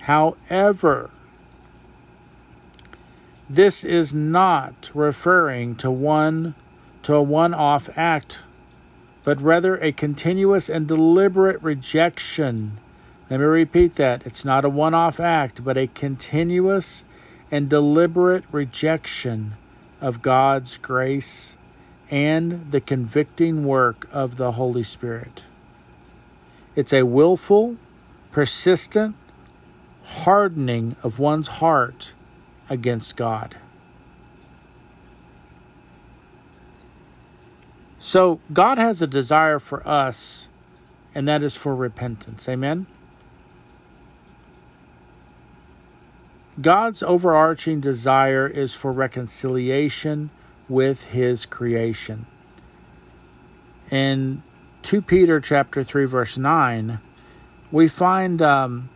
[0.01, 1.11] However,
[3.49, 6.55] this is not referring to one
[7.03, 8.41] to a one-off act,
[9.25, 12.79] but rather a continuous and deliberate rejection.
[13.31, 14.27] Let me repeat that.
[14.27, 17.05] It's not a one-off act, but a continuous
[17.51, 19.55] and deliberate rejection
[20.03, 21.57] of God's grace
[22.11, 25.45] and the convicting work of the Holy Spirit.
[26.77, 27.77] It's a willful,
[28.33, 29.17] persistent
[30.05, 32.13] hardening of one's heart
[32.69, 33.57] against God.
[37.99, 40.49] So, God has a desire for us,
[41.15, 42.49] and that is for repentance.
[42.49, 42.87] Amen?
[46.61, 50.31] God's overarching desire is for reconciliation
[50.69, 52.27] with his creation.
[53.91, 54.43] In
[54.85, 57.01] 2 Peter chapter 3 verse 9,
[57.73, 58.91] we find um,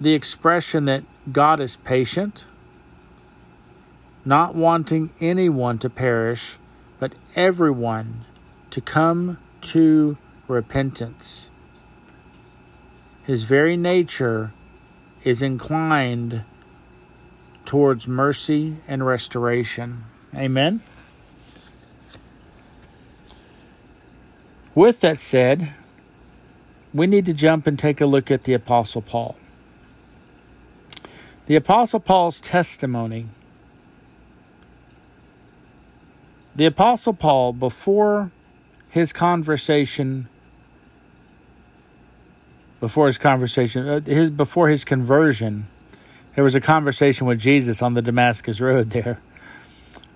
[0.00, 2.46] the expression that God is patient,
[4.24, 6.58] not wanting anyone to perish,
[6.98, 8.24] but everyone
[8.70, 11.50] to come to repentance.
[13.22, 14.52] His very nature
[15.22, 16.42] is inclined
[17.64, 20.04] towards mercy and restoration.
[20.34, 20.82] Amen.
[24.76, 25.72] With that said,
[26.92, 29.34] we need to jump and take a look at the Apostle Paul.
[31.46, 33.28] The Apostle Paul's testimony.
[36.54, 38.30] The Apostle Paul, before
[38.90, 40.28] his conversation,
[42.78, 45.68] before his conversation, uh, his before his conversion,
[46.34, 49.22] there was a conversation with Jesus on the Damascus Road there.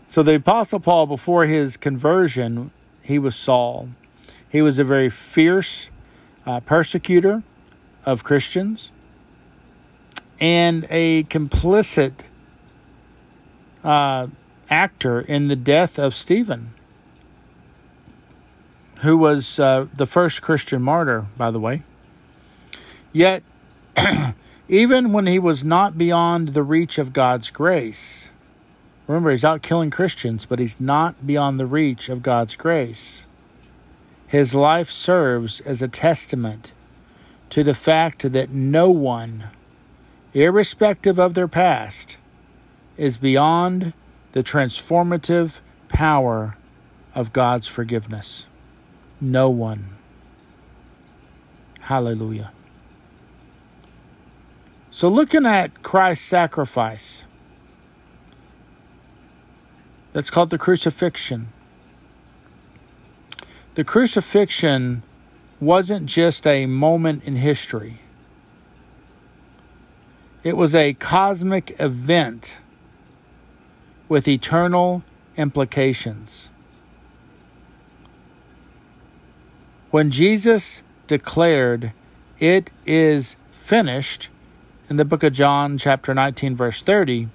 [0.06, 3.88] So the Apostle Paul, before his conversion, he was Saul.
[4.50, 5.90] He was a very fierce
[6.44, 7.42] uh, persecutor
[8.04, 8.90] of Christians
[10.40, 12.24] and a complicit
[13.84, 14.26] uh,
[14.68, 16.72] actor in the death of Stephen,
[19.02, 21.82] who was uh, the first Christian martyr, by the way.
[23.12, 23.42] Yet,
[24.68, 28.30] even when he was not beyond the reach of God's grace.
[29.06, 33.26] Remember, he's out killing Christians, but he's not beyond the reach of God's grace.
[34.30, 36.72] His life serves as a testament
[37.48, 39.48] to the fact that no one,
[40.34, 42.16] irrespective of their past,
[42.96, 43.92] is beyond
[44.30, 46.56] the transformative power
[47.12, 48.46] of God's forgiveness.
[49.20, 49.96] No one.
[51.80, 52.52] Hallelujah.
[54.92, 57.24] So, looking at Christ's sacrifice,
[60.12, 61.48] that's called the crucifixion.
[63.74, 65.02] The crucifixion
[65.60, 68.00] wasn't just a moment in history,
[70.42, 72.58] it was a cosmic event
[74.08, 75.04] with eternal
[75.36, 76.48] implications.
[79.90, 81.92] When Jesus declared,
[82.38, 84.30] It is finished,
[84.88, 87.28] in the book of John, chapter 19, verse 30,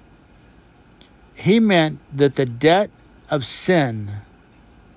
[1.34, 2.90] he meant that the debt
[3.30, 4.20] of sin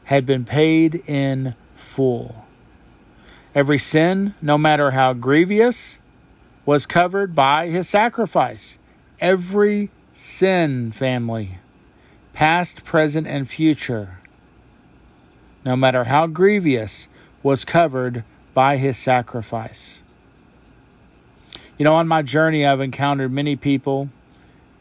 [0.09, 2.43] had been paid in full.
[3.53, 5.99] Every sin, no matter how grievous,
[6.65, 8.79] was covered by his sacrifice.
[9.19, 11.59] Every sin, family,
[12.33, 14.17] past, present, and future,
[15.63, 17.07] no matter how grievous,
[17.43, 18.23] was covered
[18.55, 20.01] by his sacrifice.
[21.77, 24.09] You know, on my journey, I've encountered many people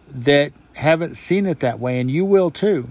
[0.09, 2.89] that haven't seen it that way, and you will too.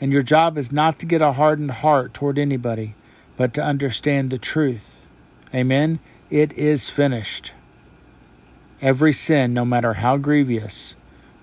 [0.00, 2.94] And your job is not to get a hardened heart toward anybody,
[3.36, 5.06] but to understand the truth.
[5.54, 5.98] Amen.
[6.30, 7.52] It is finished.
[8.80, 10.94] Every sin, no matter how grievous,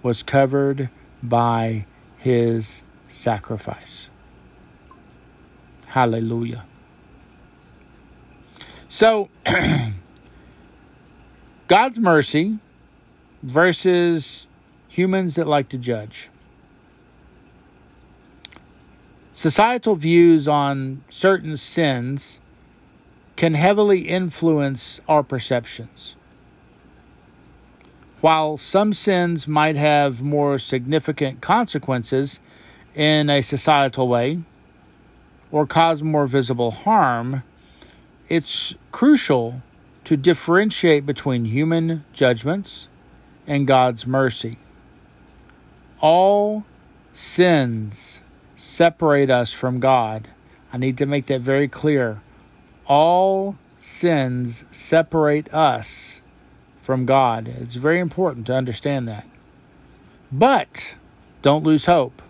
[0.02, 0.90] was covered
[1.22, 1.86] by
[2.18, 4.10] his sacrifice.
[5.88, 6.66] Hallelujah.
[8.88, 9.30] So,
[11.68, 12.60] God's mercy
[13.42, 14.48] versus
[14.88, 16.30] humans that like to judge.
[19.36, 22.40] Societal views on certain sins
[23.36, 26.16] can heavily influence our perceptions.
[28.22, 32.40] While some sins might have more significant consequences
[32.96, 34.40] in a societal way
[35.52, 37.44] or cause more visible harm,
[38.30, 39.62] it's crucial
[40.06, 42.88] to differentiate between human judgments
[43.46, 44.60] and God's mercy.
[46.00, 46.64] All
[47.12, 48.22] sins
[48.56, 50.30] separate us from God.
[50.72, 52.22] I need to make that very clear.
[52.86, 56.22] All sins separate us
[56.82, 57.48] from God.
[57.48, 59.28] It's very important to understand that.
[60.32, 60.96] But
[61.42, 62.22] don't lose hope.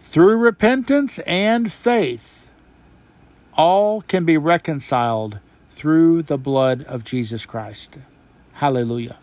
[0.00, 2.50] Through repentance and faith,
[3.54, 5.38] all can be reconciled
[5.70, 7.98] through the blood of Jesus Christ.
[8.54, 9.18] Hallelujah.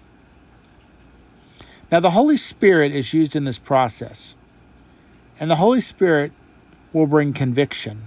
[1.92, 4.36] Now, the Holy Spirit is used in this process,
[5.40, 6.32] and the Holy Spirit
[6.92, 8.04] will bring conviction.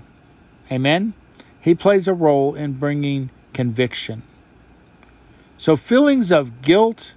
[0.70, 1.14] Amen?
[1.60, 4.22] He plays a role in bringing conviction.
[5.58, 7.14] So, feelings of guilt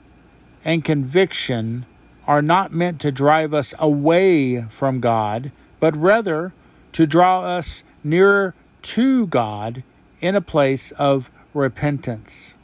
[0.64, 1.86] and conviction
[2.26, 6.54] are not meant to drive us away from God, but rather
[6.94, 9.84] to draw us nearer to God
[10.22, 12.56] in a place of repentance.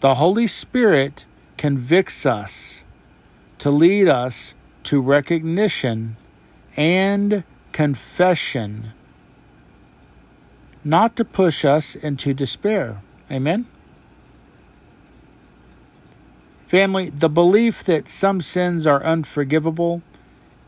[0.00, 1.26] The Holy Spirit
[1.56, 2.84] convicts us
[3.58, 4.54] to lead us
[4.84, 6.16] to recognition
[6.76, 8.92] and confession,
[10.84, 13.02] not to push us into despair.
[13.30, 13.66] Amen?
[16.66, 20.02] Family, the belief that some sins are unforgivable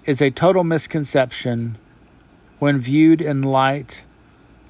[0.05, 1.79] is a total misconception
[2.59, 4.05] when viewed in light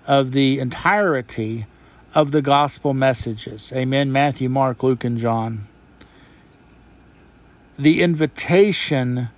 [0.06, 1.66] of the entirety
[2.14, 3.72] of the gospel messages.
[3.74, 4.10] Amen.
[4.10, 5.68] Matthew, Mark, Luke, and John.
[7.78, 9.28] The invitation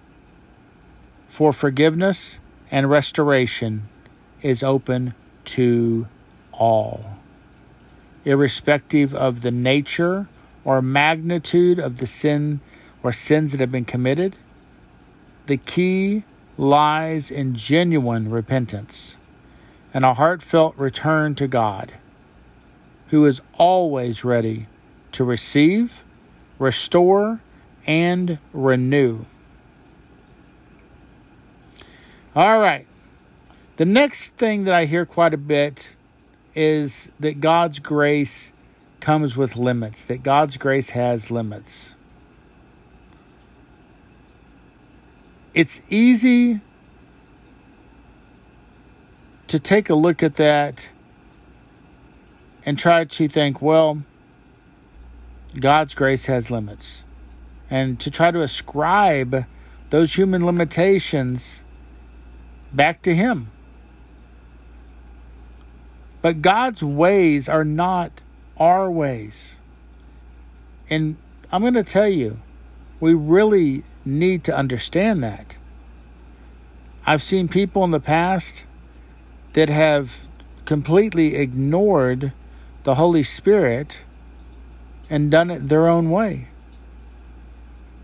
[1.28, 3.88] for forgiveness and restoration
[4.42, 5.14] is open
[5.44, 6.06] to
[6.52, 7.18] all,
[8.24, 10.28] irrespective of the nature
[10.64, 12.60] or magnitude of the sin
[13.02, 14.36] or sins that have been committed.
[15.46, 16.24] The key
[16.56, 19.16] lies in genuine repentance
[19.94, 21.94] and a heartfelt return to God,
[23.08, 24.66] who is always ready
[25.12, 26.04] to receive,
[26.58, 27.40] restore,
[27.86, 29.24] and renew.
[32.34, 32.86] All right.
[33.76, 35.96] The next thing that I hear quite a bit
[36.54, 38.52] is that God's grace
[39.00, 41.94] comes with limits, that God's grace has limits.
[45.54, 46.60] It's easy
[49.46, 50.90] to take a look at that
[52.66, 54.02] and try to think, well,
[55.58, 57.02] God's grace has limits.
[57.70, 59.46] And to try to ascribe
[59.90, 61.62] those human limitations
[62.72, 63.50] back to Him.
[66.20, 68.20] But God's ways are not
[68.58, 69.56] our ways.
[70.90, 71.16] And
[71.52, 72.40] I'm going to tell you,
[73.00, 75.56] we really need to understand that.
[77.06, 78.66] I've seen people in the past
[79.52, 80.26] that have
[80.64, 82.32] completely ignored
[82.84, 84.02] the Holy Spirit
[85.08, 86.48] and done it their own way.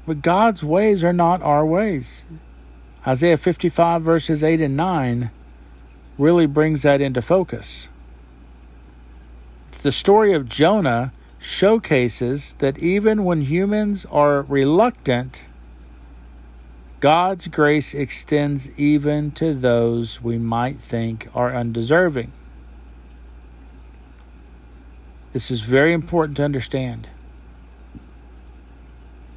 [0.06, 2.24] But God's ways are not our ways.
[3.06, 5.30] Isaiah 55, verses 8 and 9,
[6.18, 7.88] really brings that into focus.
[9.82, 15.44] The story of Jonah showcases that even when humans are reluctant,
[17.00, 22.32] God's grace extends even to those we might think are undeserving.
[25.34, 27.08] This is very important to understand.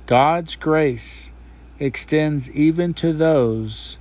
[0.05, 1.31] God's grace
[1.79, 3.97] extends even to those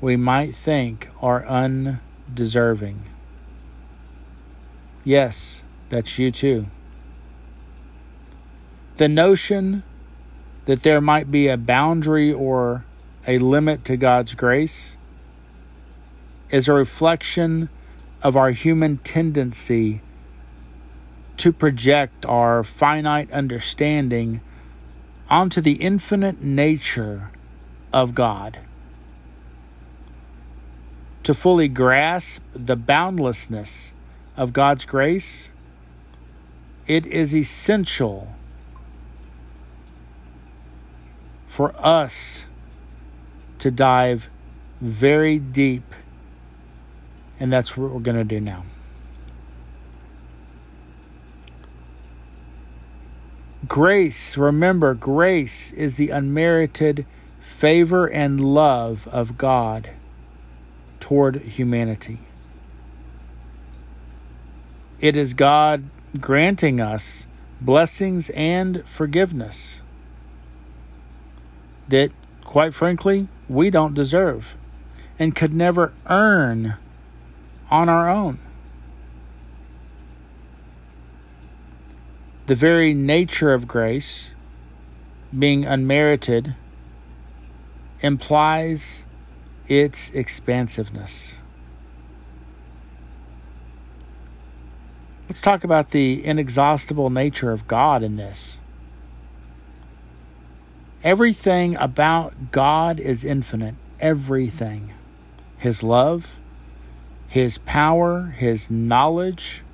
[0.00, 3.02] we might think are undeserving.
[5.04, 6.66] Yes, that's you too.
[8.96, 9.82] The notion
[10.66, 12.84] that there might be a boundary or
[13.26, 14.96] a limit to God's grace
[16.50, 17.68] is a reflection
[18.22, 20.00] of our human tendency
[21.36, 24.40] to project our finite understanding
[25.28, 27.30] onto the infinite nature
[27.92, 28.60] of God.
[31.24, 33.92] To fully grasp the boundlessness
[34.36, 35.50] of God's grace,
[36.86, 38.34] it is essential
[41.48, 42.46] for us
[43.58, 44.28] to dive
[44.80, 45.94] very deep,
[47.40, 48.64] and that's what we're going to do now.
[53.66, 57.06] Grace, remember, grace is the unmerited
[57.40, 59.90] favor and love of God
[61.00, 62.20] toward humanity.
[65.00, 65.84] It is God
[66.20, 67.26] granting us
[67.60, 69.80] blessings and forgiveness
[71.88, 72.12] that,
[72.44, 74.54] quite frankly, we don't deserve
[75.18, 76.76] and could never earn
[77.70, 78.38] on our own.
[82.46, 84.30] The very nature of grace,
[85.36, 86.54] being unmerited,
[88.00, 89.04] implies
[89.66, 91.40] its expansiveness.
[95.28, 98.58] Let's talk about the inexhaustible nature of God in this.
[101.02, 103.74] Everything about God is infinite.
[103.98, 104.92] Everything.
[105.58, 106.38] His love,
[107.26, 109.64] His power, His knowledge,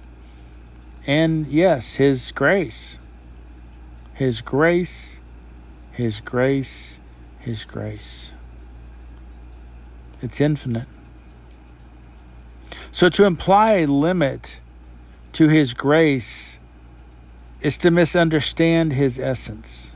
[1.07, 2.98] and yes, His grace.
[4.14, 5.20] His grace,
[5.92, 7.00] His grace,
[7.38, 8.32] His grace.
[10.20, 10.86] It's infinite.
[12.92, 14.61] So to imply a limit
[15.32, 16.61] to His grace
[17.61, 19.92] is to misunderstand His essence.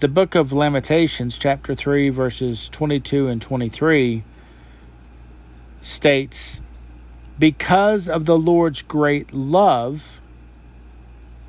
[0.00, 4.22] The book of Lamentations, chapter 3, verses 22 and 23,
[5.82, 6.60] states,
[7.38, 10.20] Because of the Lord's great love,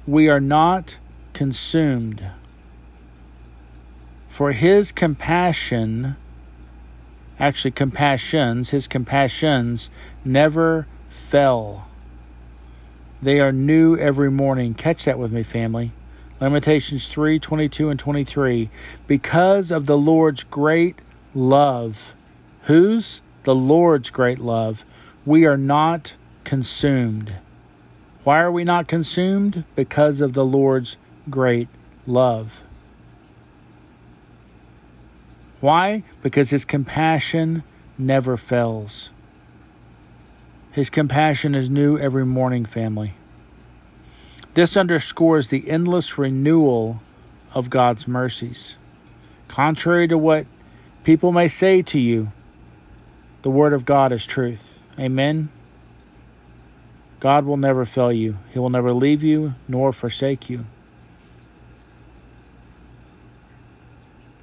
[0.05, 0.97] we are not
[1.33, 2.31] consumed.
[4.27, 6.15] For his compassion,
[7.39, 9.89] actually, compassions, his compassions
[10.23, 11.87] never fell.
[13.21, 14.75] They are new every morning.
[14.75, 15.91] Catch that with me, family.
[16.39, 18.69] Lamentations 3 22 and 23.
[19.07, 20.99] Because of the Lord's great
[21.33, 22.13] love,
[22.63, 23.21] whose?
[23.43, 24.85] The Lord's great love,
[25.25, 27.39] we are not consumed.
[28.23, 29.63] Why are we not consumed?
[29.75, 30.97] Because of the Lord's
[31.29, 31.67] great
[32.05, 32.63] love.
[35.61, 36.03] Why?
[36.21, 37.63] Because his compassion
[37.97, 39.09] never fails.
[40.71, 43.13] His compassion is new every morning, family.
[44.53, 47.01] This underscores the endless renewal
[47.53, 48.77] of God's mercies.
[49.47, 50.45] Contrary to what
[51.03, 52.31] people may say to you,
[53.41, 54.68] the Word of God is truth.
[54.99, 55.49] Amen.
[57.19, 60.65] God will never fail you, He will never leave you nor forsake you.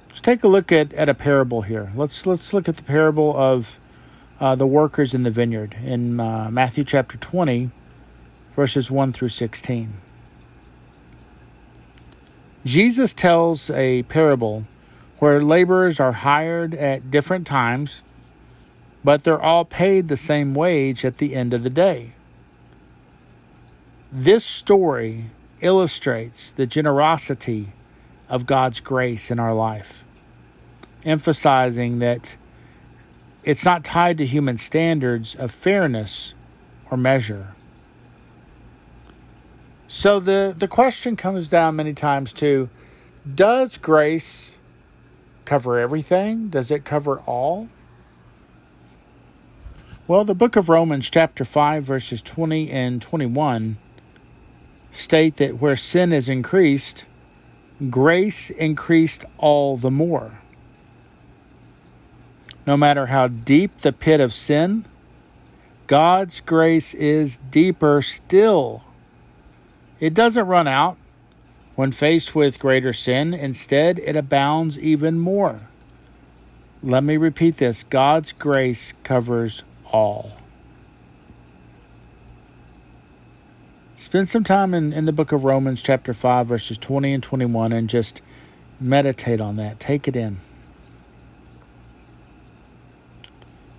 [0.09, 1.91] Let's take a look at, at a parable here.
[1.95, 3.79] Let's let's look at the parable of
[4.39, 7.71] uh, the workers in the vineyard in uh, Matthew chapter 20,
[8.55, 9.93] verses 1 through 16.
[12.65, 14.65] Jesus tells a parable
[15.19, 18.01] where laborers are hired at different times,
[19.03, 22.13] but they're all paid the same wage at the end of the day.
[24.11, 27.73] This story illustrates the generosity
[28.29, 30.03] of God's grace in our life,
[31.05, 32.37] emphasizing that
[33.43, 36.33] it's not tied to human standards of fairness
[36.91, 37.55] or measure.
[39.87, 42.69] So the, the question comes down many times to
[43.35, 44.57] does grace
[45.45, 46.49] cover everything?
[46.49, 47.69] Does it cover all?
[50.07, 53.75] Well, the book of Romans, chapter 5, verses 20 and 21,
[54.89, 57.03] state that where sin is increased,
[57.89, 60.39] grace increased all the more.
[62.65, 64.85] No matter how deep the pit of sin,
[65.87, 68.85] God's grace is deeper still.
[69.99, 70.95] It doesn't run out
[71.75, 73.33] when faced with greater sin.
[73.33, 75.67] Instead, it abounds even more.
[76.81, 80.33] Let me repeat this God's grace covers all.
[83.95, 87.71] Spend some time in, in the book of Romans, chapter 5, verses 20 and 21,
[87.71, 88.21] and just
[88.79, 89.79] meditate on that.
[89.79, 90.39] Take it in.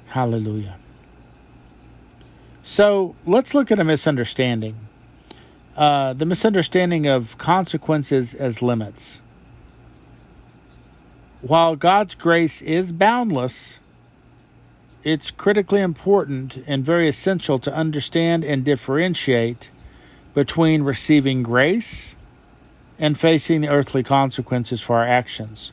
[0.09, 0.77] Hallelujah.
[2.63, 4.77] So let's look at a misunderstanding.
[5.77, 9.21] Uh, the misunderstanding of consequences as limits.
[11.41, 13.79] While God's grace is boundless,
[15.05, 19.71] it's critically important and very essential to understand and differentiate
[20.35, 22.17] between receiving grace
[22.99, 25.73] and facing the earthly consequences for our actions.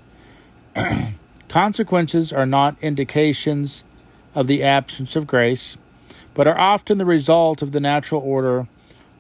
[1.50, 3.84] consequences are not indications
[4.36, 5.78] of the absence of grace,
[6.34, 8.68] but are often the result of the natural order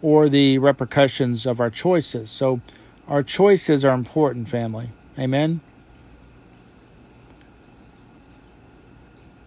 [0.01, 2.29] or the repercussions of our choices.
[2.29, 2.61] So,
[3.07, 4.89] our choices are important, family.
[5.17, 5.61] Amen.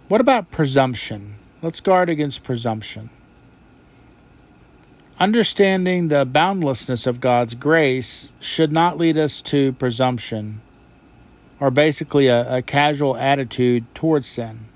[0.09, 1.35] What about presumption?
[1.61, 3.11] Let's guard against presumption.
[5.21, 10.63] Understanding the boundlessness of God's grace should not lead us to presumption
[11.61, 14.67] or basically a, a casual attitude towards sin.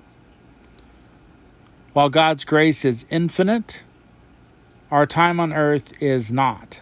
[1.94, 3.84] While God's grace is infinite,
[4.90, 6.80] our time on earth is not.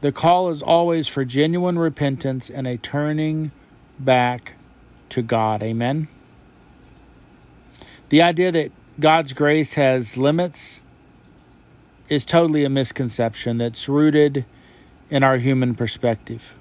[0.00, 3.50] The call is always for genuine repentance and a turning
[3.98, 4.54] back
[5.10, 5.62] to God.
[5.62, 6.08] Amen.
[8.08, 10.80] The idea that God's grace has limits
[12.08, 14.44] is totally a misconception that's rooted
[15.10, 16.54] in our human perspective.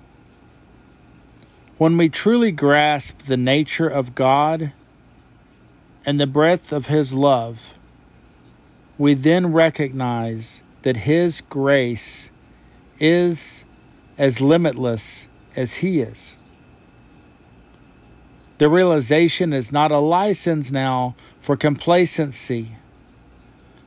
[1.77, 4.71] When we truly grasp the nature of God
[6.05, 7.73] and the breadth of His love,
[8.97, 12.29] we then recognize that His grace
[12.99, 13.65] is
[14.17, 16.37] as limitless as He is.
[18.59, 22.77] The realization is not a license now for complacency,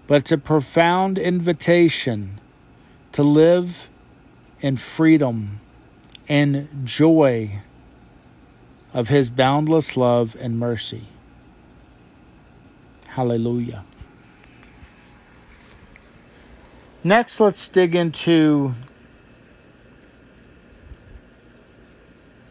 [0.07, 2.39] but it's a profound invitation
[3.13, 3.89] to live
[4.61, 5.59] in freedom
[6.29, 7.63] and joy
[8.93, 11.07] of His boundless love and mercy.
[13.09, 13.87] Hallelujah.
[17.03, 18.75] Next, let's dig into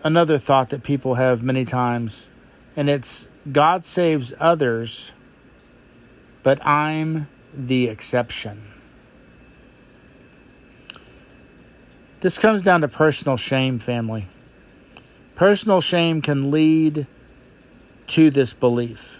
[0.03, 2.27] another thought that people have many times,
[2.75, 5.11] and it's God saves others,
[6.41, 8.71] but I'm the exception.
[12.21, 14.27] This comes down to personal shame, family.
[15.35, 17.05] Personal shame can lead
[18.07, 19.17] to this belief.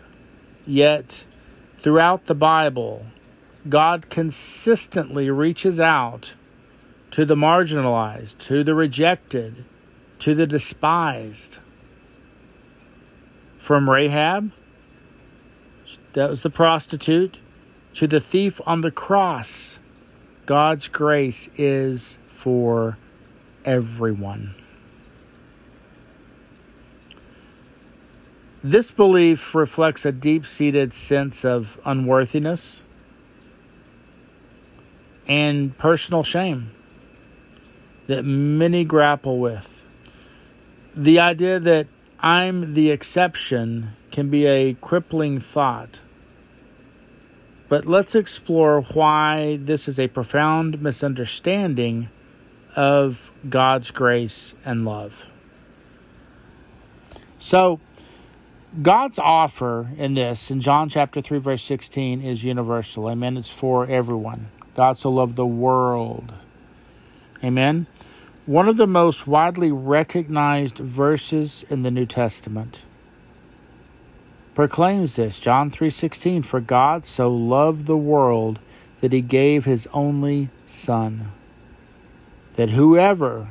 [0.66, 1.26] Yet,
[1.78, 3.06] throughout the Bible,
[3.70, 6.34] God consistently reaches out
[7.12, 9.66] to the marginalized, to the rejected,
[10.20, 11.60] to the despised.
[13.66, 14.52] From Rahab,
[16.14, 17.40] that was the prostitute,
[17.96, 19.80] to the thief on the cross,
[20.46, 23.00] God's grace is for
[23.66, 24.54] everyone.
[28.64, 32.84] This belief reflects a deep seated sense of unworthiness
[35.28, 36.70] and personal shame
[38.06, 39.84] that many grapple with.
[40.96, 41.88] The idea that
[42.26, 46.02] I'm the exception can be a crippling thought.
[47.70, 52.10] But let's explore why this is a profound misunderstanding
[52.76, 55.26] of God's grace and love.
[57.38, 57.80] So,
[58.82, 63.08] God's offer in this, in John chapter 3, verse 16, is universal.
[63.08, 63.38] Amen.
[63.38, 64.50] It's for everyone.
[64.76, 66.34] God so loved the world.
[67.44, 67.86] Amen.
[68.46, 72.84] One of the most widely recognized verses in the New Testament
[74.54, 78.60] proclaims this John 3:16 for God so loved the world
[79.02, 81.32] that he gave his only son
[82.54, 83.48] that whoever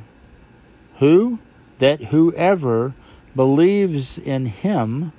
[0.99, 1.39] who
[1.79, 2.93] that whoever
[3.35, 5.11] believes in him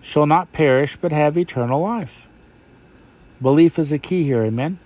[0.00, 2.26] shall not perish but have eternal life.
[3.40, 4.80] Belief is a key here, amen.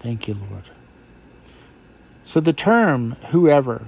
[0.00, 0.70] Thank you, Lord.
[2.28, 3.86] So the term whoever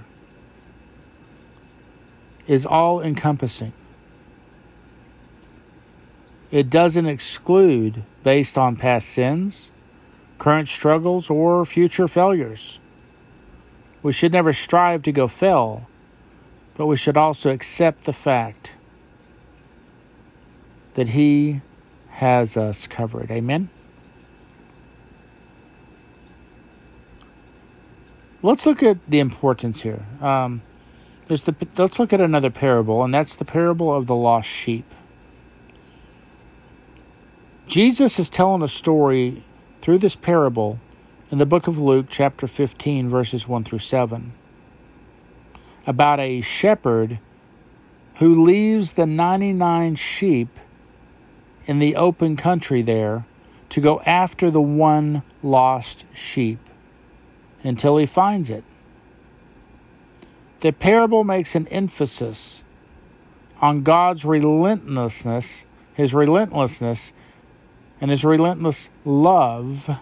[2.47, 3.75] is all encompassing.
[6.51, 9.71] It doesn't exclude based on past sins,
[10.39, 12.79] current struggles, or future failures.
[14.03, 15.87] We should never strive to go fail,
[16.77, 18.75] but we should also accept the fact
[20.95, 21.61] that He
[22.09, 23.31] has us covered.
[23.31, 23.69] Amen.
[28.43, 30.05] Let's look at the importance here.
[30.21, 30.63] Um,
[31.27, 34.85] there's the let's look at another parable, and that's the parable of the lost sheep.
[37.67, 39.45] Jesus is telling a story
[39.81, 40.81] through this parable
[41.31, 44.33] in the book of Luke, chapter 15, verses 1 through 7,
[45.87, 47.21] about a shepherd
[48.17, 50.49] who leaves the 99 sheep
[51.67, 53.25] in the open country there
[53.69, 56.59] to go after the one lost sheep
[57.63, 58.65] until he finds it.
[60.61, 62.65] The parable makes an emphasis
[63.61, 67.13] on God's relentlessness, his relentlessness,
[68.01, 69.99] and his relentless love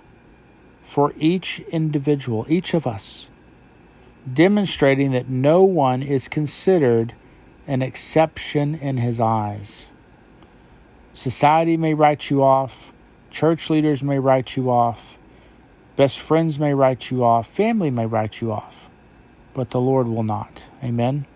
[0.83, 3.29] for each individual, each of us,
[4.33, 7.15] demonstrating that no one is considered
[7.67, 9.89] an exception in his eyes.
[11.13, 12.93] Society may write you off,
[13.31, 15.18] church leaders may write you off,
[15.99, 18.89] Best friends may write you off, family may write you off,
[19.53, 20.67] but the Lord will not.
[20.81, 21.27] Amen?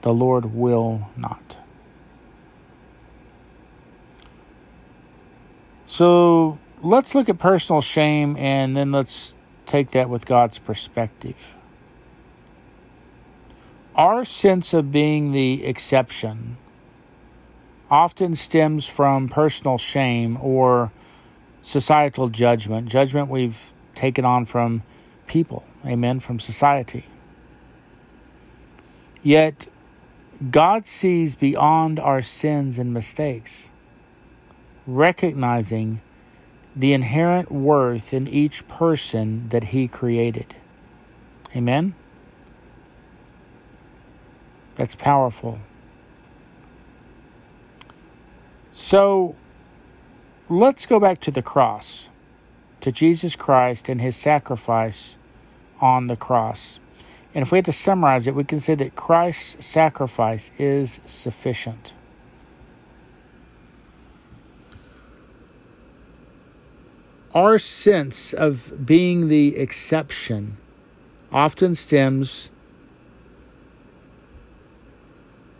[0.00, 1.56] The Lord will not.
[5.86, 9.34] So let's look at personal shame and then let's
[9.66, 11.54] take that with God's perspective.
[13.94, 16.56] Our sense of being the exception
[17.88, 20.90] often stems from personal shame or
[21.62, 24.82] societal judgment, judgment we've taken on from
[25.26, 27.06] people, amen, from society.
[29.22, 29.68] Yet,
[30.50, 33.68] God sees beyond our sins and mistakes,
[34.86, 36.00] recognizing
[36.74, 40.56] the inherent worth in each person that He created.
[41.54, 41.94] Amen?
[44.74, 45.60] That's powerful.
[48.72, 49.36] So
[50.48, 52.08] let's go back to the cross,
[52.82, 55.16] to Jesus Christ and his sacrifice
[55.80, 56.78] on the cross.
[57.34, 61.94] And if we had to summarize it, we can say that Christ's sacrifice is sufficient.
[67.34, 70.58] Our sense of being the exception
[71.32, 72.50] often stems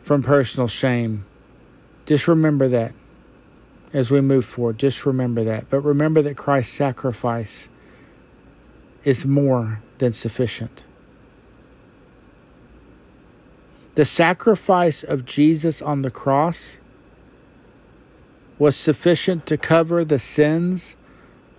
[0.02, 1.24] from personal shame.
[2.04, 2.92] Just remember that
[3.92, 4.78] as we move forward.
[4.78, 5.68] Just remember that.
[5.68, 7.68] But remember that Christ's sacrifice
[9.04, 10.84] is more than sufficient.
[13.94, 16.78] The sacrifice of Jesus on the cross
[18.58, 20.96] was sufficient to cover the sins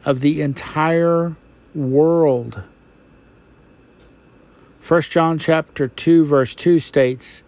[0.06, 1.36] of the entire
[1.76, 2.64] world.
[4.86, 7.44] 1 John chapter 2 verse 2 states,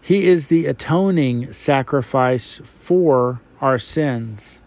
[0.00, 4.60] "He is the atoning sacrifice for our sins."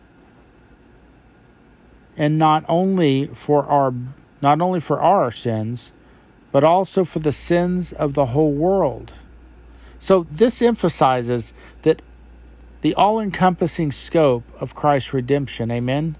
[2.17, 3.93] And not only for our
[4.41, 5.91] not only for our sins,
[6.51, 9.13] but also for the sins of the whole world.
[9.99, 12.01] So, this emphasizes that
[12.81, 15.71] the all encompassing scope of Christ's redemption.
[15.71, 16.15] Amen.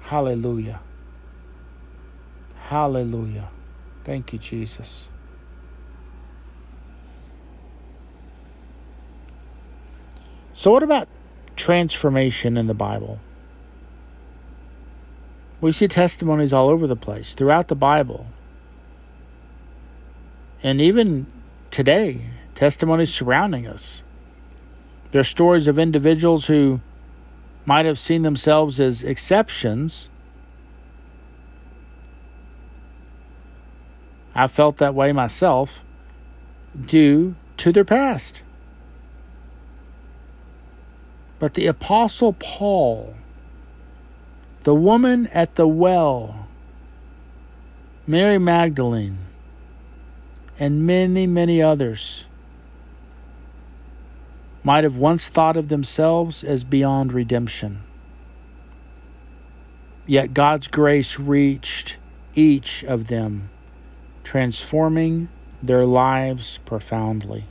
[0.00, 0.80] Hallelujah.
[2.56, 3.50] Hallelujah.
[4.04, 5.08] Thank you, Jesus.
[10.60, 11.08] So, what about
[11.56, 13.18] transformation in the Bible?
[15.62, 18.26] We see testimonies all over the place throughout the Bible
[20.62, 21.28] and even
[21.70, 24.02] today, testimonies surrounding us.
[25.12, 26.82] There are stories of individuals who
[27.64, 30.10] might have seen themselves as exceptions.
[34.34, 35.80] I felt that way myself
[36.78, 38.42] due to their past.
[41.40, 43.14] But the Apostle Paul,
[44.64, 46.46] the woman at the well,
[48.06, 49.18] Mary Magdalene,
[50.58, 52.26] and many, many others
[54.62, 57.80] might have once thought of themselves as beyond redemption.
[60.06, 61.96] Yet God's grace reached
[62.34, 63.48] each of them,
[64.24, 65.30] transforming
[65.62, 67.46] their lives profoundly.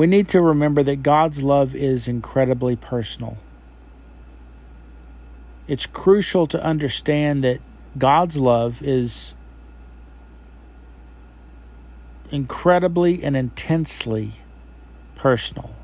[0.00, 3.36] We need to remember that God's love is incredibly personal.
[5.68, 7.60] It's crucial to understand that
[7.98, 9.34] God's love is
[12.30, 14.36] incredibly and intensely
[15.16, 15.74] personal.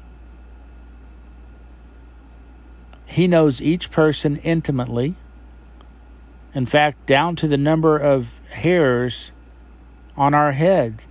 [3.04, 5.14] He knows each person intimately.
[6.54, 9.32] In fact, down to the number of hairs
[10.16, 11.06] on our heads.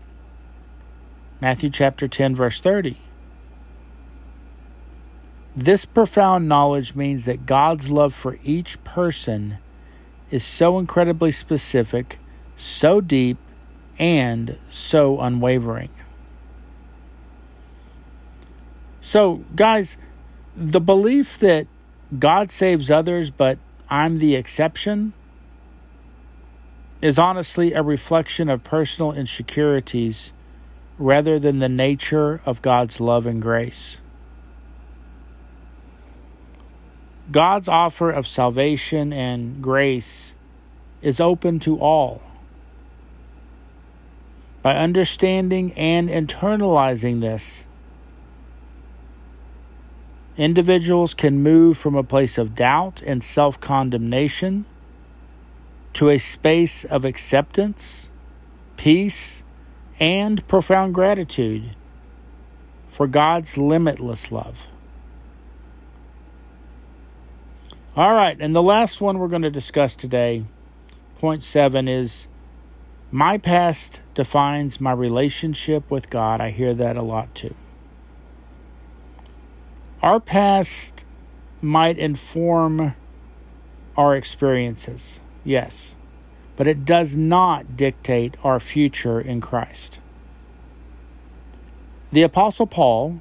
[1.41, 2.97] Matthew chapter 10, verse 30.
[5.55, 9.57] This profound knowledge means that God's love for each person
[10.31, 12.19] is so incredibly specific,
[12.55, 13.37] so deep,
[13.97, 15.89] and so unwavering.
[19.01, 19.97] So, guys,
[20.55, 21.67] the belief that
[22.17, 23.57] God saves others, but
[23.89, 25.13] I'm the exception,
[27.01, 30.33] is honestly a reflection of personal insecurities
[30.97, 33.97] rather than the nature of God's love and grace.
[37.31, 40.35] God's offer of salvation and grace
[41.01, 42.21] is open to all.
[44.61, 47.65] By understanding and internalizing this,
[50.37, 54.65] individuals can move from a place of doubt and self condemnation
[55.93, 58.09] to a space of acceptance,
[58.75, 59.43] peace,
[59.99, 61.75] and profound gratitude
[62.87, 64.67] for God's limitless love.
[67.95, 70.43] All right, and the last one we're going to discuss today,
[71.17, 72.27] point seven, is
[73.09, 76.41] my past defines my relationship with God.
[76.41, 77.55] I hear that a lot too.
[80.01, 81.05] Our past
[81.61, 82.95] might inform
[83.95, 85.94] our experiences, yes,
[86.55, 89.99] but it does not dictate our future in Christ.
[92.11, 93.19] The Apostle Paul,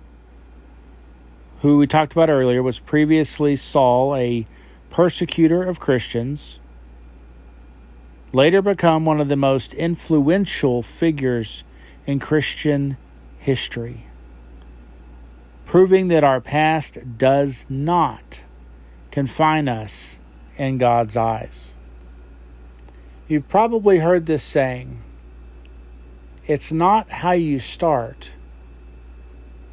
[1.63, 4.47] who we talked about earlier, was previously Saul, a
[4.91, 6.61] persecutor of Christians
[8.33, 11.65] later become one of the most influential figures
[12.07, 12.97] in Christian
[13.39, 14.07] history,
[15.67, 18.45] proving that our past does not
[19.11, 20.19] confine us
[20.57, 21.74] in God's eyes.
[23.27, 25.01] You've probably heard this saying
[26.47, 28.33] it's not how you start,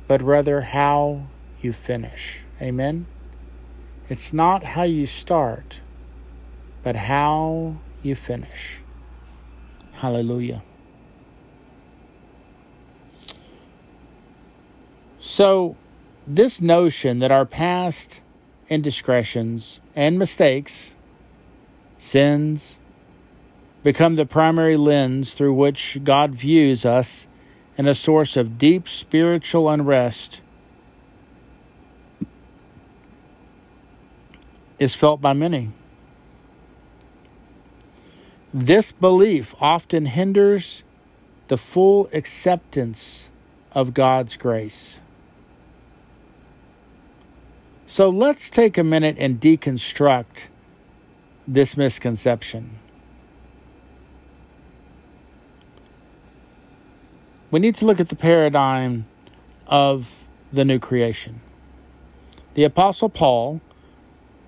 [0.07, 1.27] but rather how
[1.61, 2.39] you finish.
[2.61, 3.07] Amen?
[4.07, 5.81] It's not how you start,
[6.81, 8.79] but how you finish.
[9.93, 10.63] Hallelujah.
[15.19, 15.75] So,
[16.25, 18.21] this notion that our past
[18.69, 20.93] indiscretions and mistakes,
[21.97, 22.77] sins,
[23.83, 27.27] become the primary lens through which God views us
[27.77, 30.41] and a source of deep spiritual unrest
[34.77, 35.71] is felt by many.
[38.53, 40.83] This belief often hinders
[41.47, 43.29] the full acceptance
[43.71, 44.99] of God's grace.
[47.87, 50.47] So let's take a minute and deconstruct
[51.47, 52.80] this misconception.
[57.51, 59.05] We need to look at the paradigm
[59.67, 61.41] of the new creation.
[62.53, 63.59] The Apostle Paul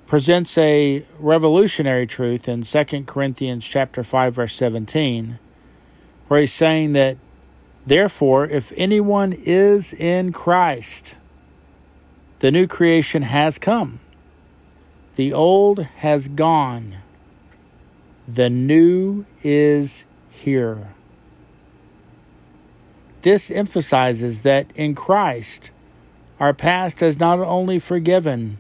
[0.07, 5.39] presents a revolutionary truth in 2 Corinthians chapter 5 verse 17
[6.27, 7.17] where he's saying that
[7.85, 11.15] therefore if anyone is in Christ
[12.39, 13.99] the new creation has come.
[15.15, 16.97] The old has gone.
[18.27, 20.92] The new is here.
[23.23, 25.71] This emphasizes that in Christ,
[26.39, 28.59] our past is not only forgiven,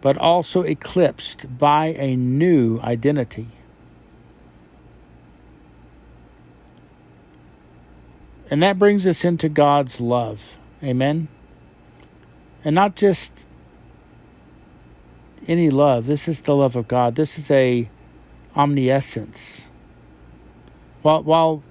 [0.00, 3.48] but also eclipsed by a new identity.
[8.50, 10.56] And that brings us into God's love.
[10.82, 11.28] Amen
[12.64, 13.46] and not just
[15.46, 16.06] any love.
[16.06, 17.14] This is the love of God.
[17.14, 17.88] This is a
[18.56, 19.66] omniscience.
[21.02, 21.62] While while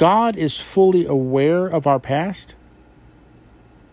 [0.00, 2.54] God is fully aware of our past,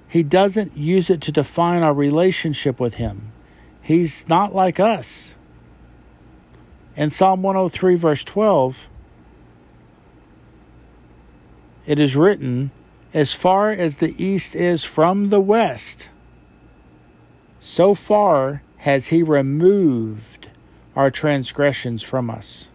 [0.07, 3.33] he doesn't use it to define our relationship with him.
[3.81, 5.35] He's not like us.
[6.95, 8.87] In Psalm 103 verse 12,
[11.85, 12.71] it is written,
[13.13, 16.07] as far as the east is from the west,
[17.59, 20.47] so far has he removed
[20.95, 22.69] our transgressions from us.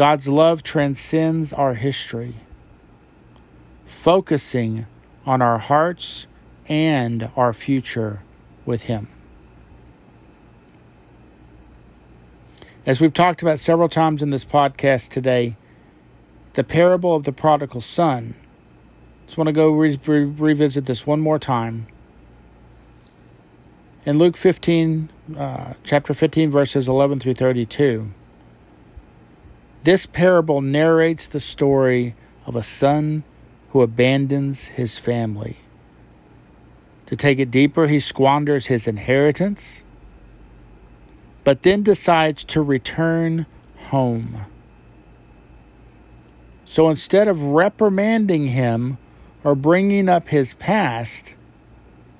[0.00, 2.36] God's love transcends our history,
[3.84, 4.86] focusing
[5.26, 6.26] on our hearts
[6.70, 8.22] and our future
[8.64, 9.08] with Him.
[12.86, 15.58] As we've talked about several times in this podcast today,
[16.54, 18.36] the parable of the prodigal son.
[19.26, 21.88] Just want to go re- re- revisit this one more time.
[24.06, 28.14] In Luke 15, uh, chapter 15, verses 11 through 32,
[29.82, 32.14] this parable narrates the story
[32.46, 33.24] of a son
[33.70, 35.58] who abandons his family.
[37.06, 39.82] To take it deeper, he squanders his inheritance,
[41.44, 43.46] but then decides to return
[43.88, 44.46] home.
[46.64, 48.98] So instead of reprimanding him
[49.42, 51.34] or bringing up his past,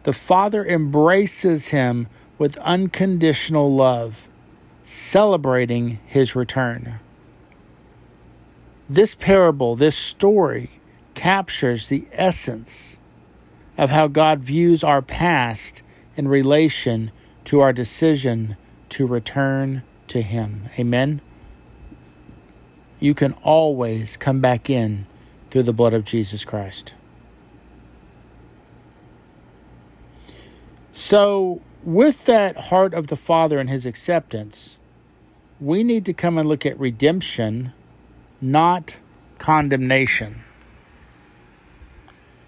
[0.03, 2.09] the Father embraces him
[2.39, 4.27] with unconditional love,
[4.83, 6.99] celebrating his return.
[8.91, 10.81] This parable, this story,
[11.15, 12.99] captures the essence
[13.79, 15.83] of how God views our past
[16.17, 17.11] in relation
[17.47, 18.57] to our decision
[18.91, 20.69] to return to Him.
[20.79, 21.23] Amen
[23.01, 25.07] you can always come back in
[25.51, 26.95] through the blood of Jesus Christ.
[30.93, 34.79] So, with that heart of the Father and his acceptance,
[35.59, 37.73] we need to come and look at redemption,
[38.41, 38.99] not
[39.39, 40.43] condemnation.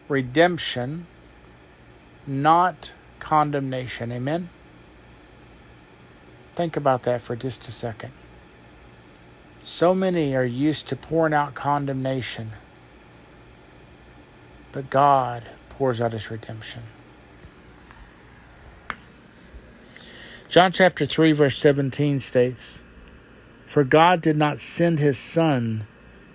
[0.09, 1.07] Redemption,
[2.27, 4.13] not condemnation.
[4.13, 4.49] Amen?
[6.55, 8.13] Think about that for just a second.
[9.63, 12.53] So many are used to pouring out condemnation,
[14.73, 16.83] but God pours out his redemption.
[20.49, 22.83] John chapter 3, verse 17 states,
[23.73, 25.87] For God did not send his Son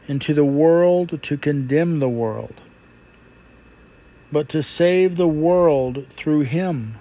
[0.08, 2.56] into the world to condemn the world,
[4.32, 6.98] but to save the world through him.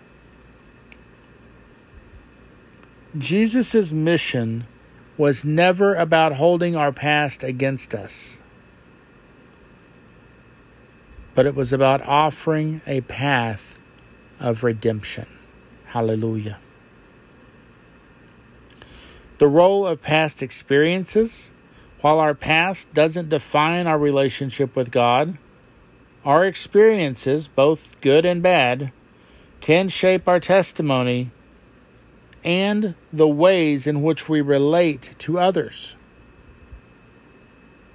[3.16, 4.66] Jesus' mission
[5.16, 8.36] was never about holding our past against us,
[11.34, 13.78] but it was about offering a path
[14.38, 15.28] of redemption.
[15.86, 16.58] Hallelujah.
[19.38, 21.50] The role of past experiences.
[22.00, 25.38] While our past doesn't define our relationship with God,
[26.24, 28.92] our experiences, both good and bad,
[29.60, 31.30] can shape our testimony
[32.44, 35.96] and the ways in which we relate to others.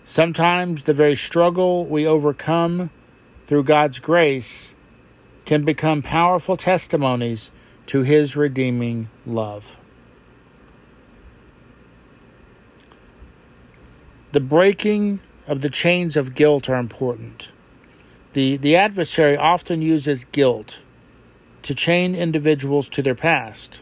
[0.03, 2.89] Sometimes the very struggle we overcome
[3.47, 4.73] through God's grace
[5.45, 7.49] can become powerful testimonies
[7.87, 9.77] to His redeeming love.
[14.31, 17.49] The breaking of the chains of guilt are important.
[18.33, 20.79] The, the adversary often uses guilt
[21.63, 23.81] to chain individuals to their past.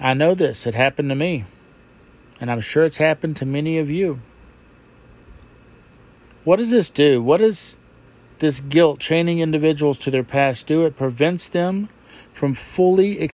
[0.00, 1.44] I know this, it happened to me,
[2.40, 4.20] and I'm sure it's happened to many of you.
[6.42, 7.22] What does this do?
[7.22, 7.76] What does
[8.38, 10.84] this guilt chaining individuals to their past do?
[10.84, 11.90] It prevents them
[12.32, 13.30] from fully.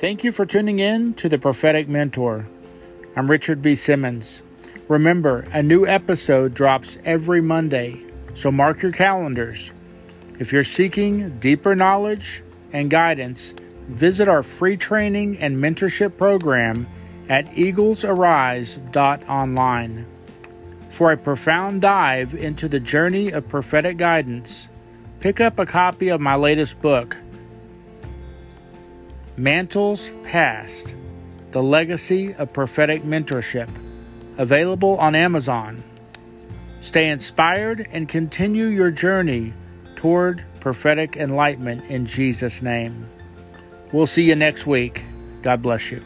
[0.00, 2.46] Thank you for tuning in to the Prophetic Mentor.
[3.16, 3.74] I'm Richard B.
[3.74, 4.40] Simmons.
[4.88, 9.70] Remember, a new episode drops every Monday, so mark your calendars.
[10.38, 12.42] If you're seeking deeper knowledge
[12.72, 13.52] and guidance,
[13.88, 16.86] visit our free training and mentorship program
[17.28, 20.06] at eaglesarise.online.
[20.88, 24.70] For a profound dive into the journey of prophetic guidance,
[25.20, 27.18] pick up a copy of my latest book,
[29.40, 30.94] Mantles Past
[31.52, 33.70] The Legacy of Prophetic Mentorship,
[34.36, 35.82] available on Amazon.
[36.80, 39.54] Stay inspired and continue your journey
[39.96, 43.08] toward prophetic enlightenment in Jesus' name.
[43.92, 45.04] We'll see you next week.
[45.40, 46.02] God bless you.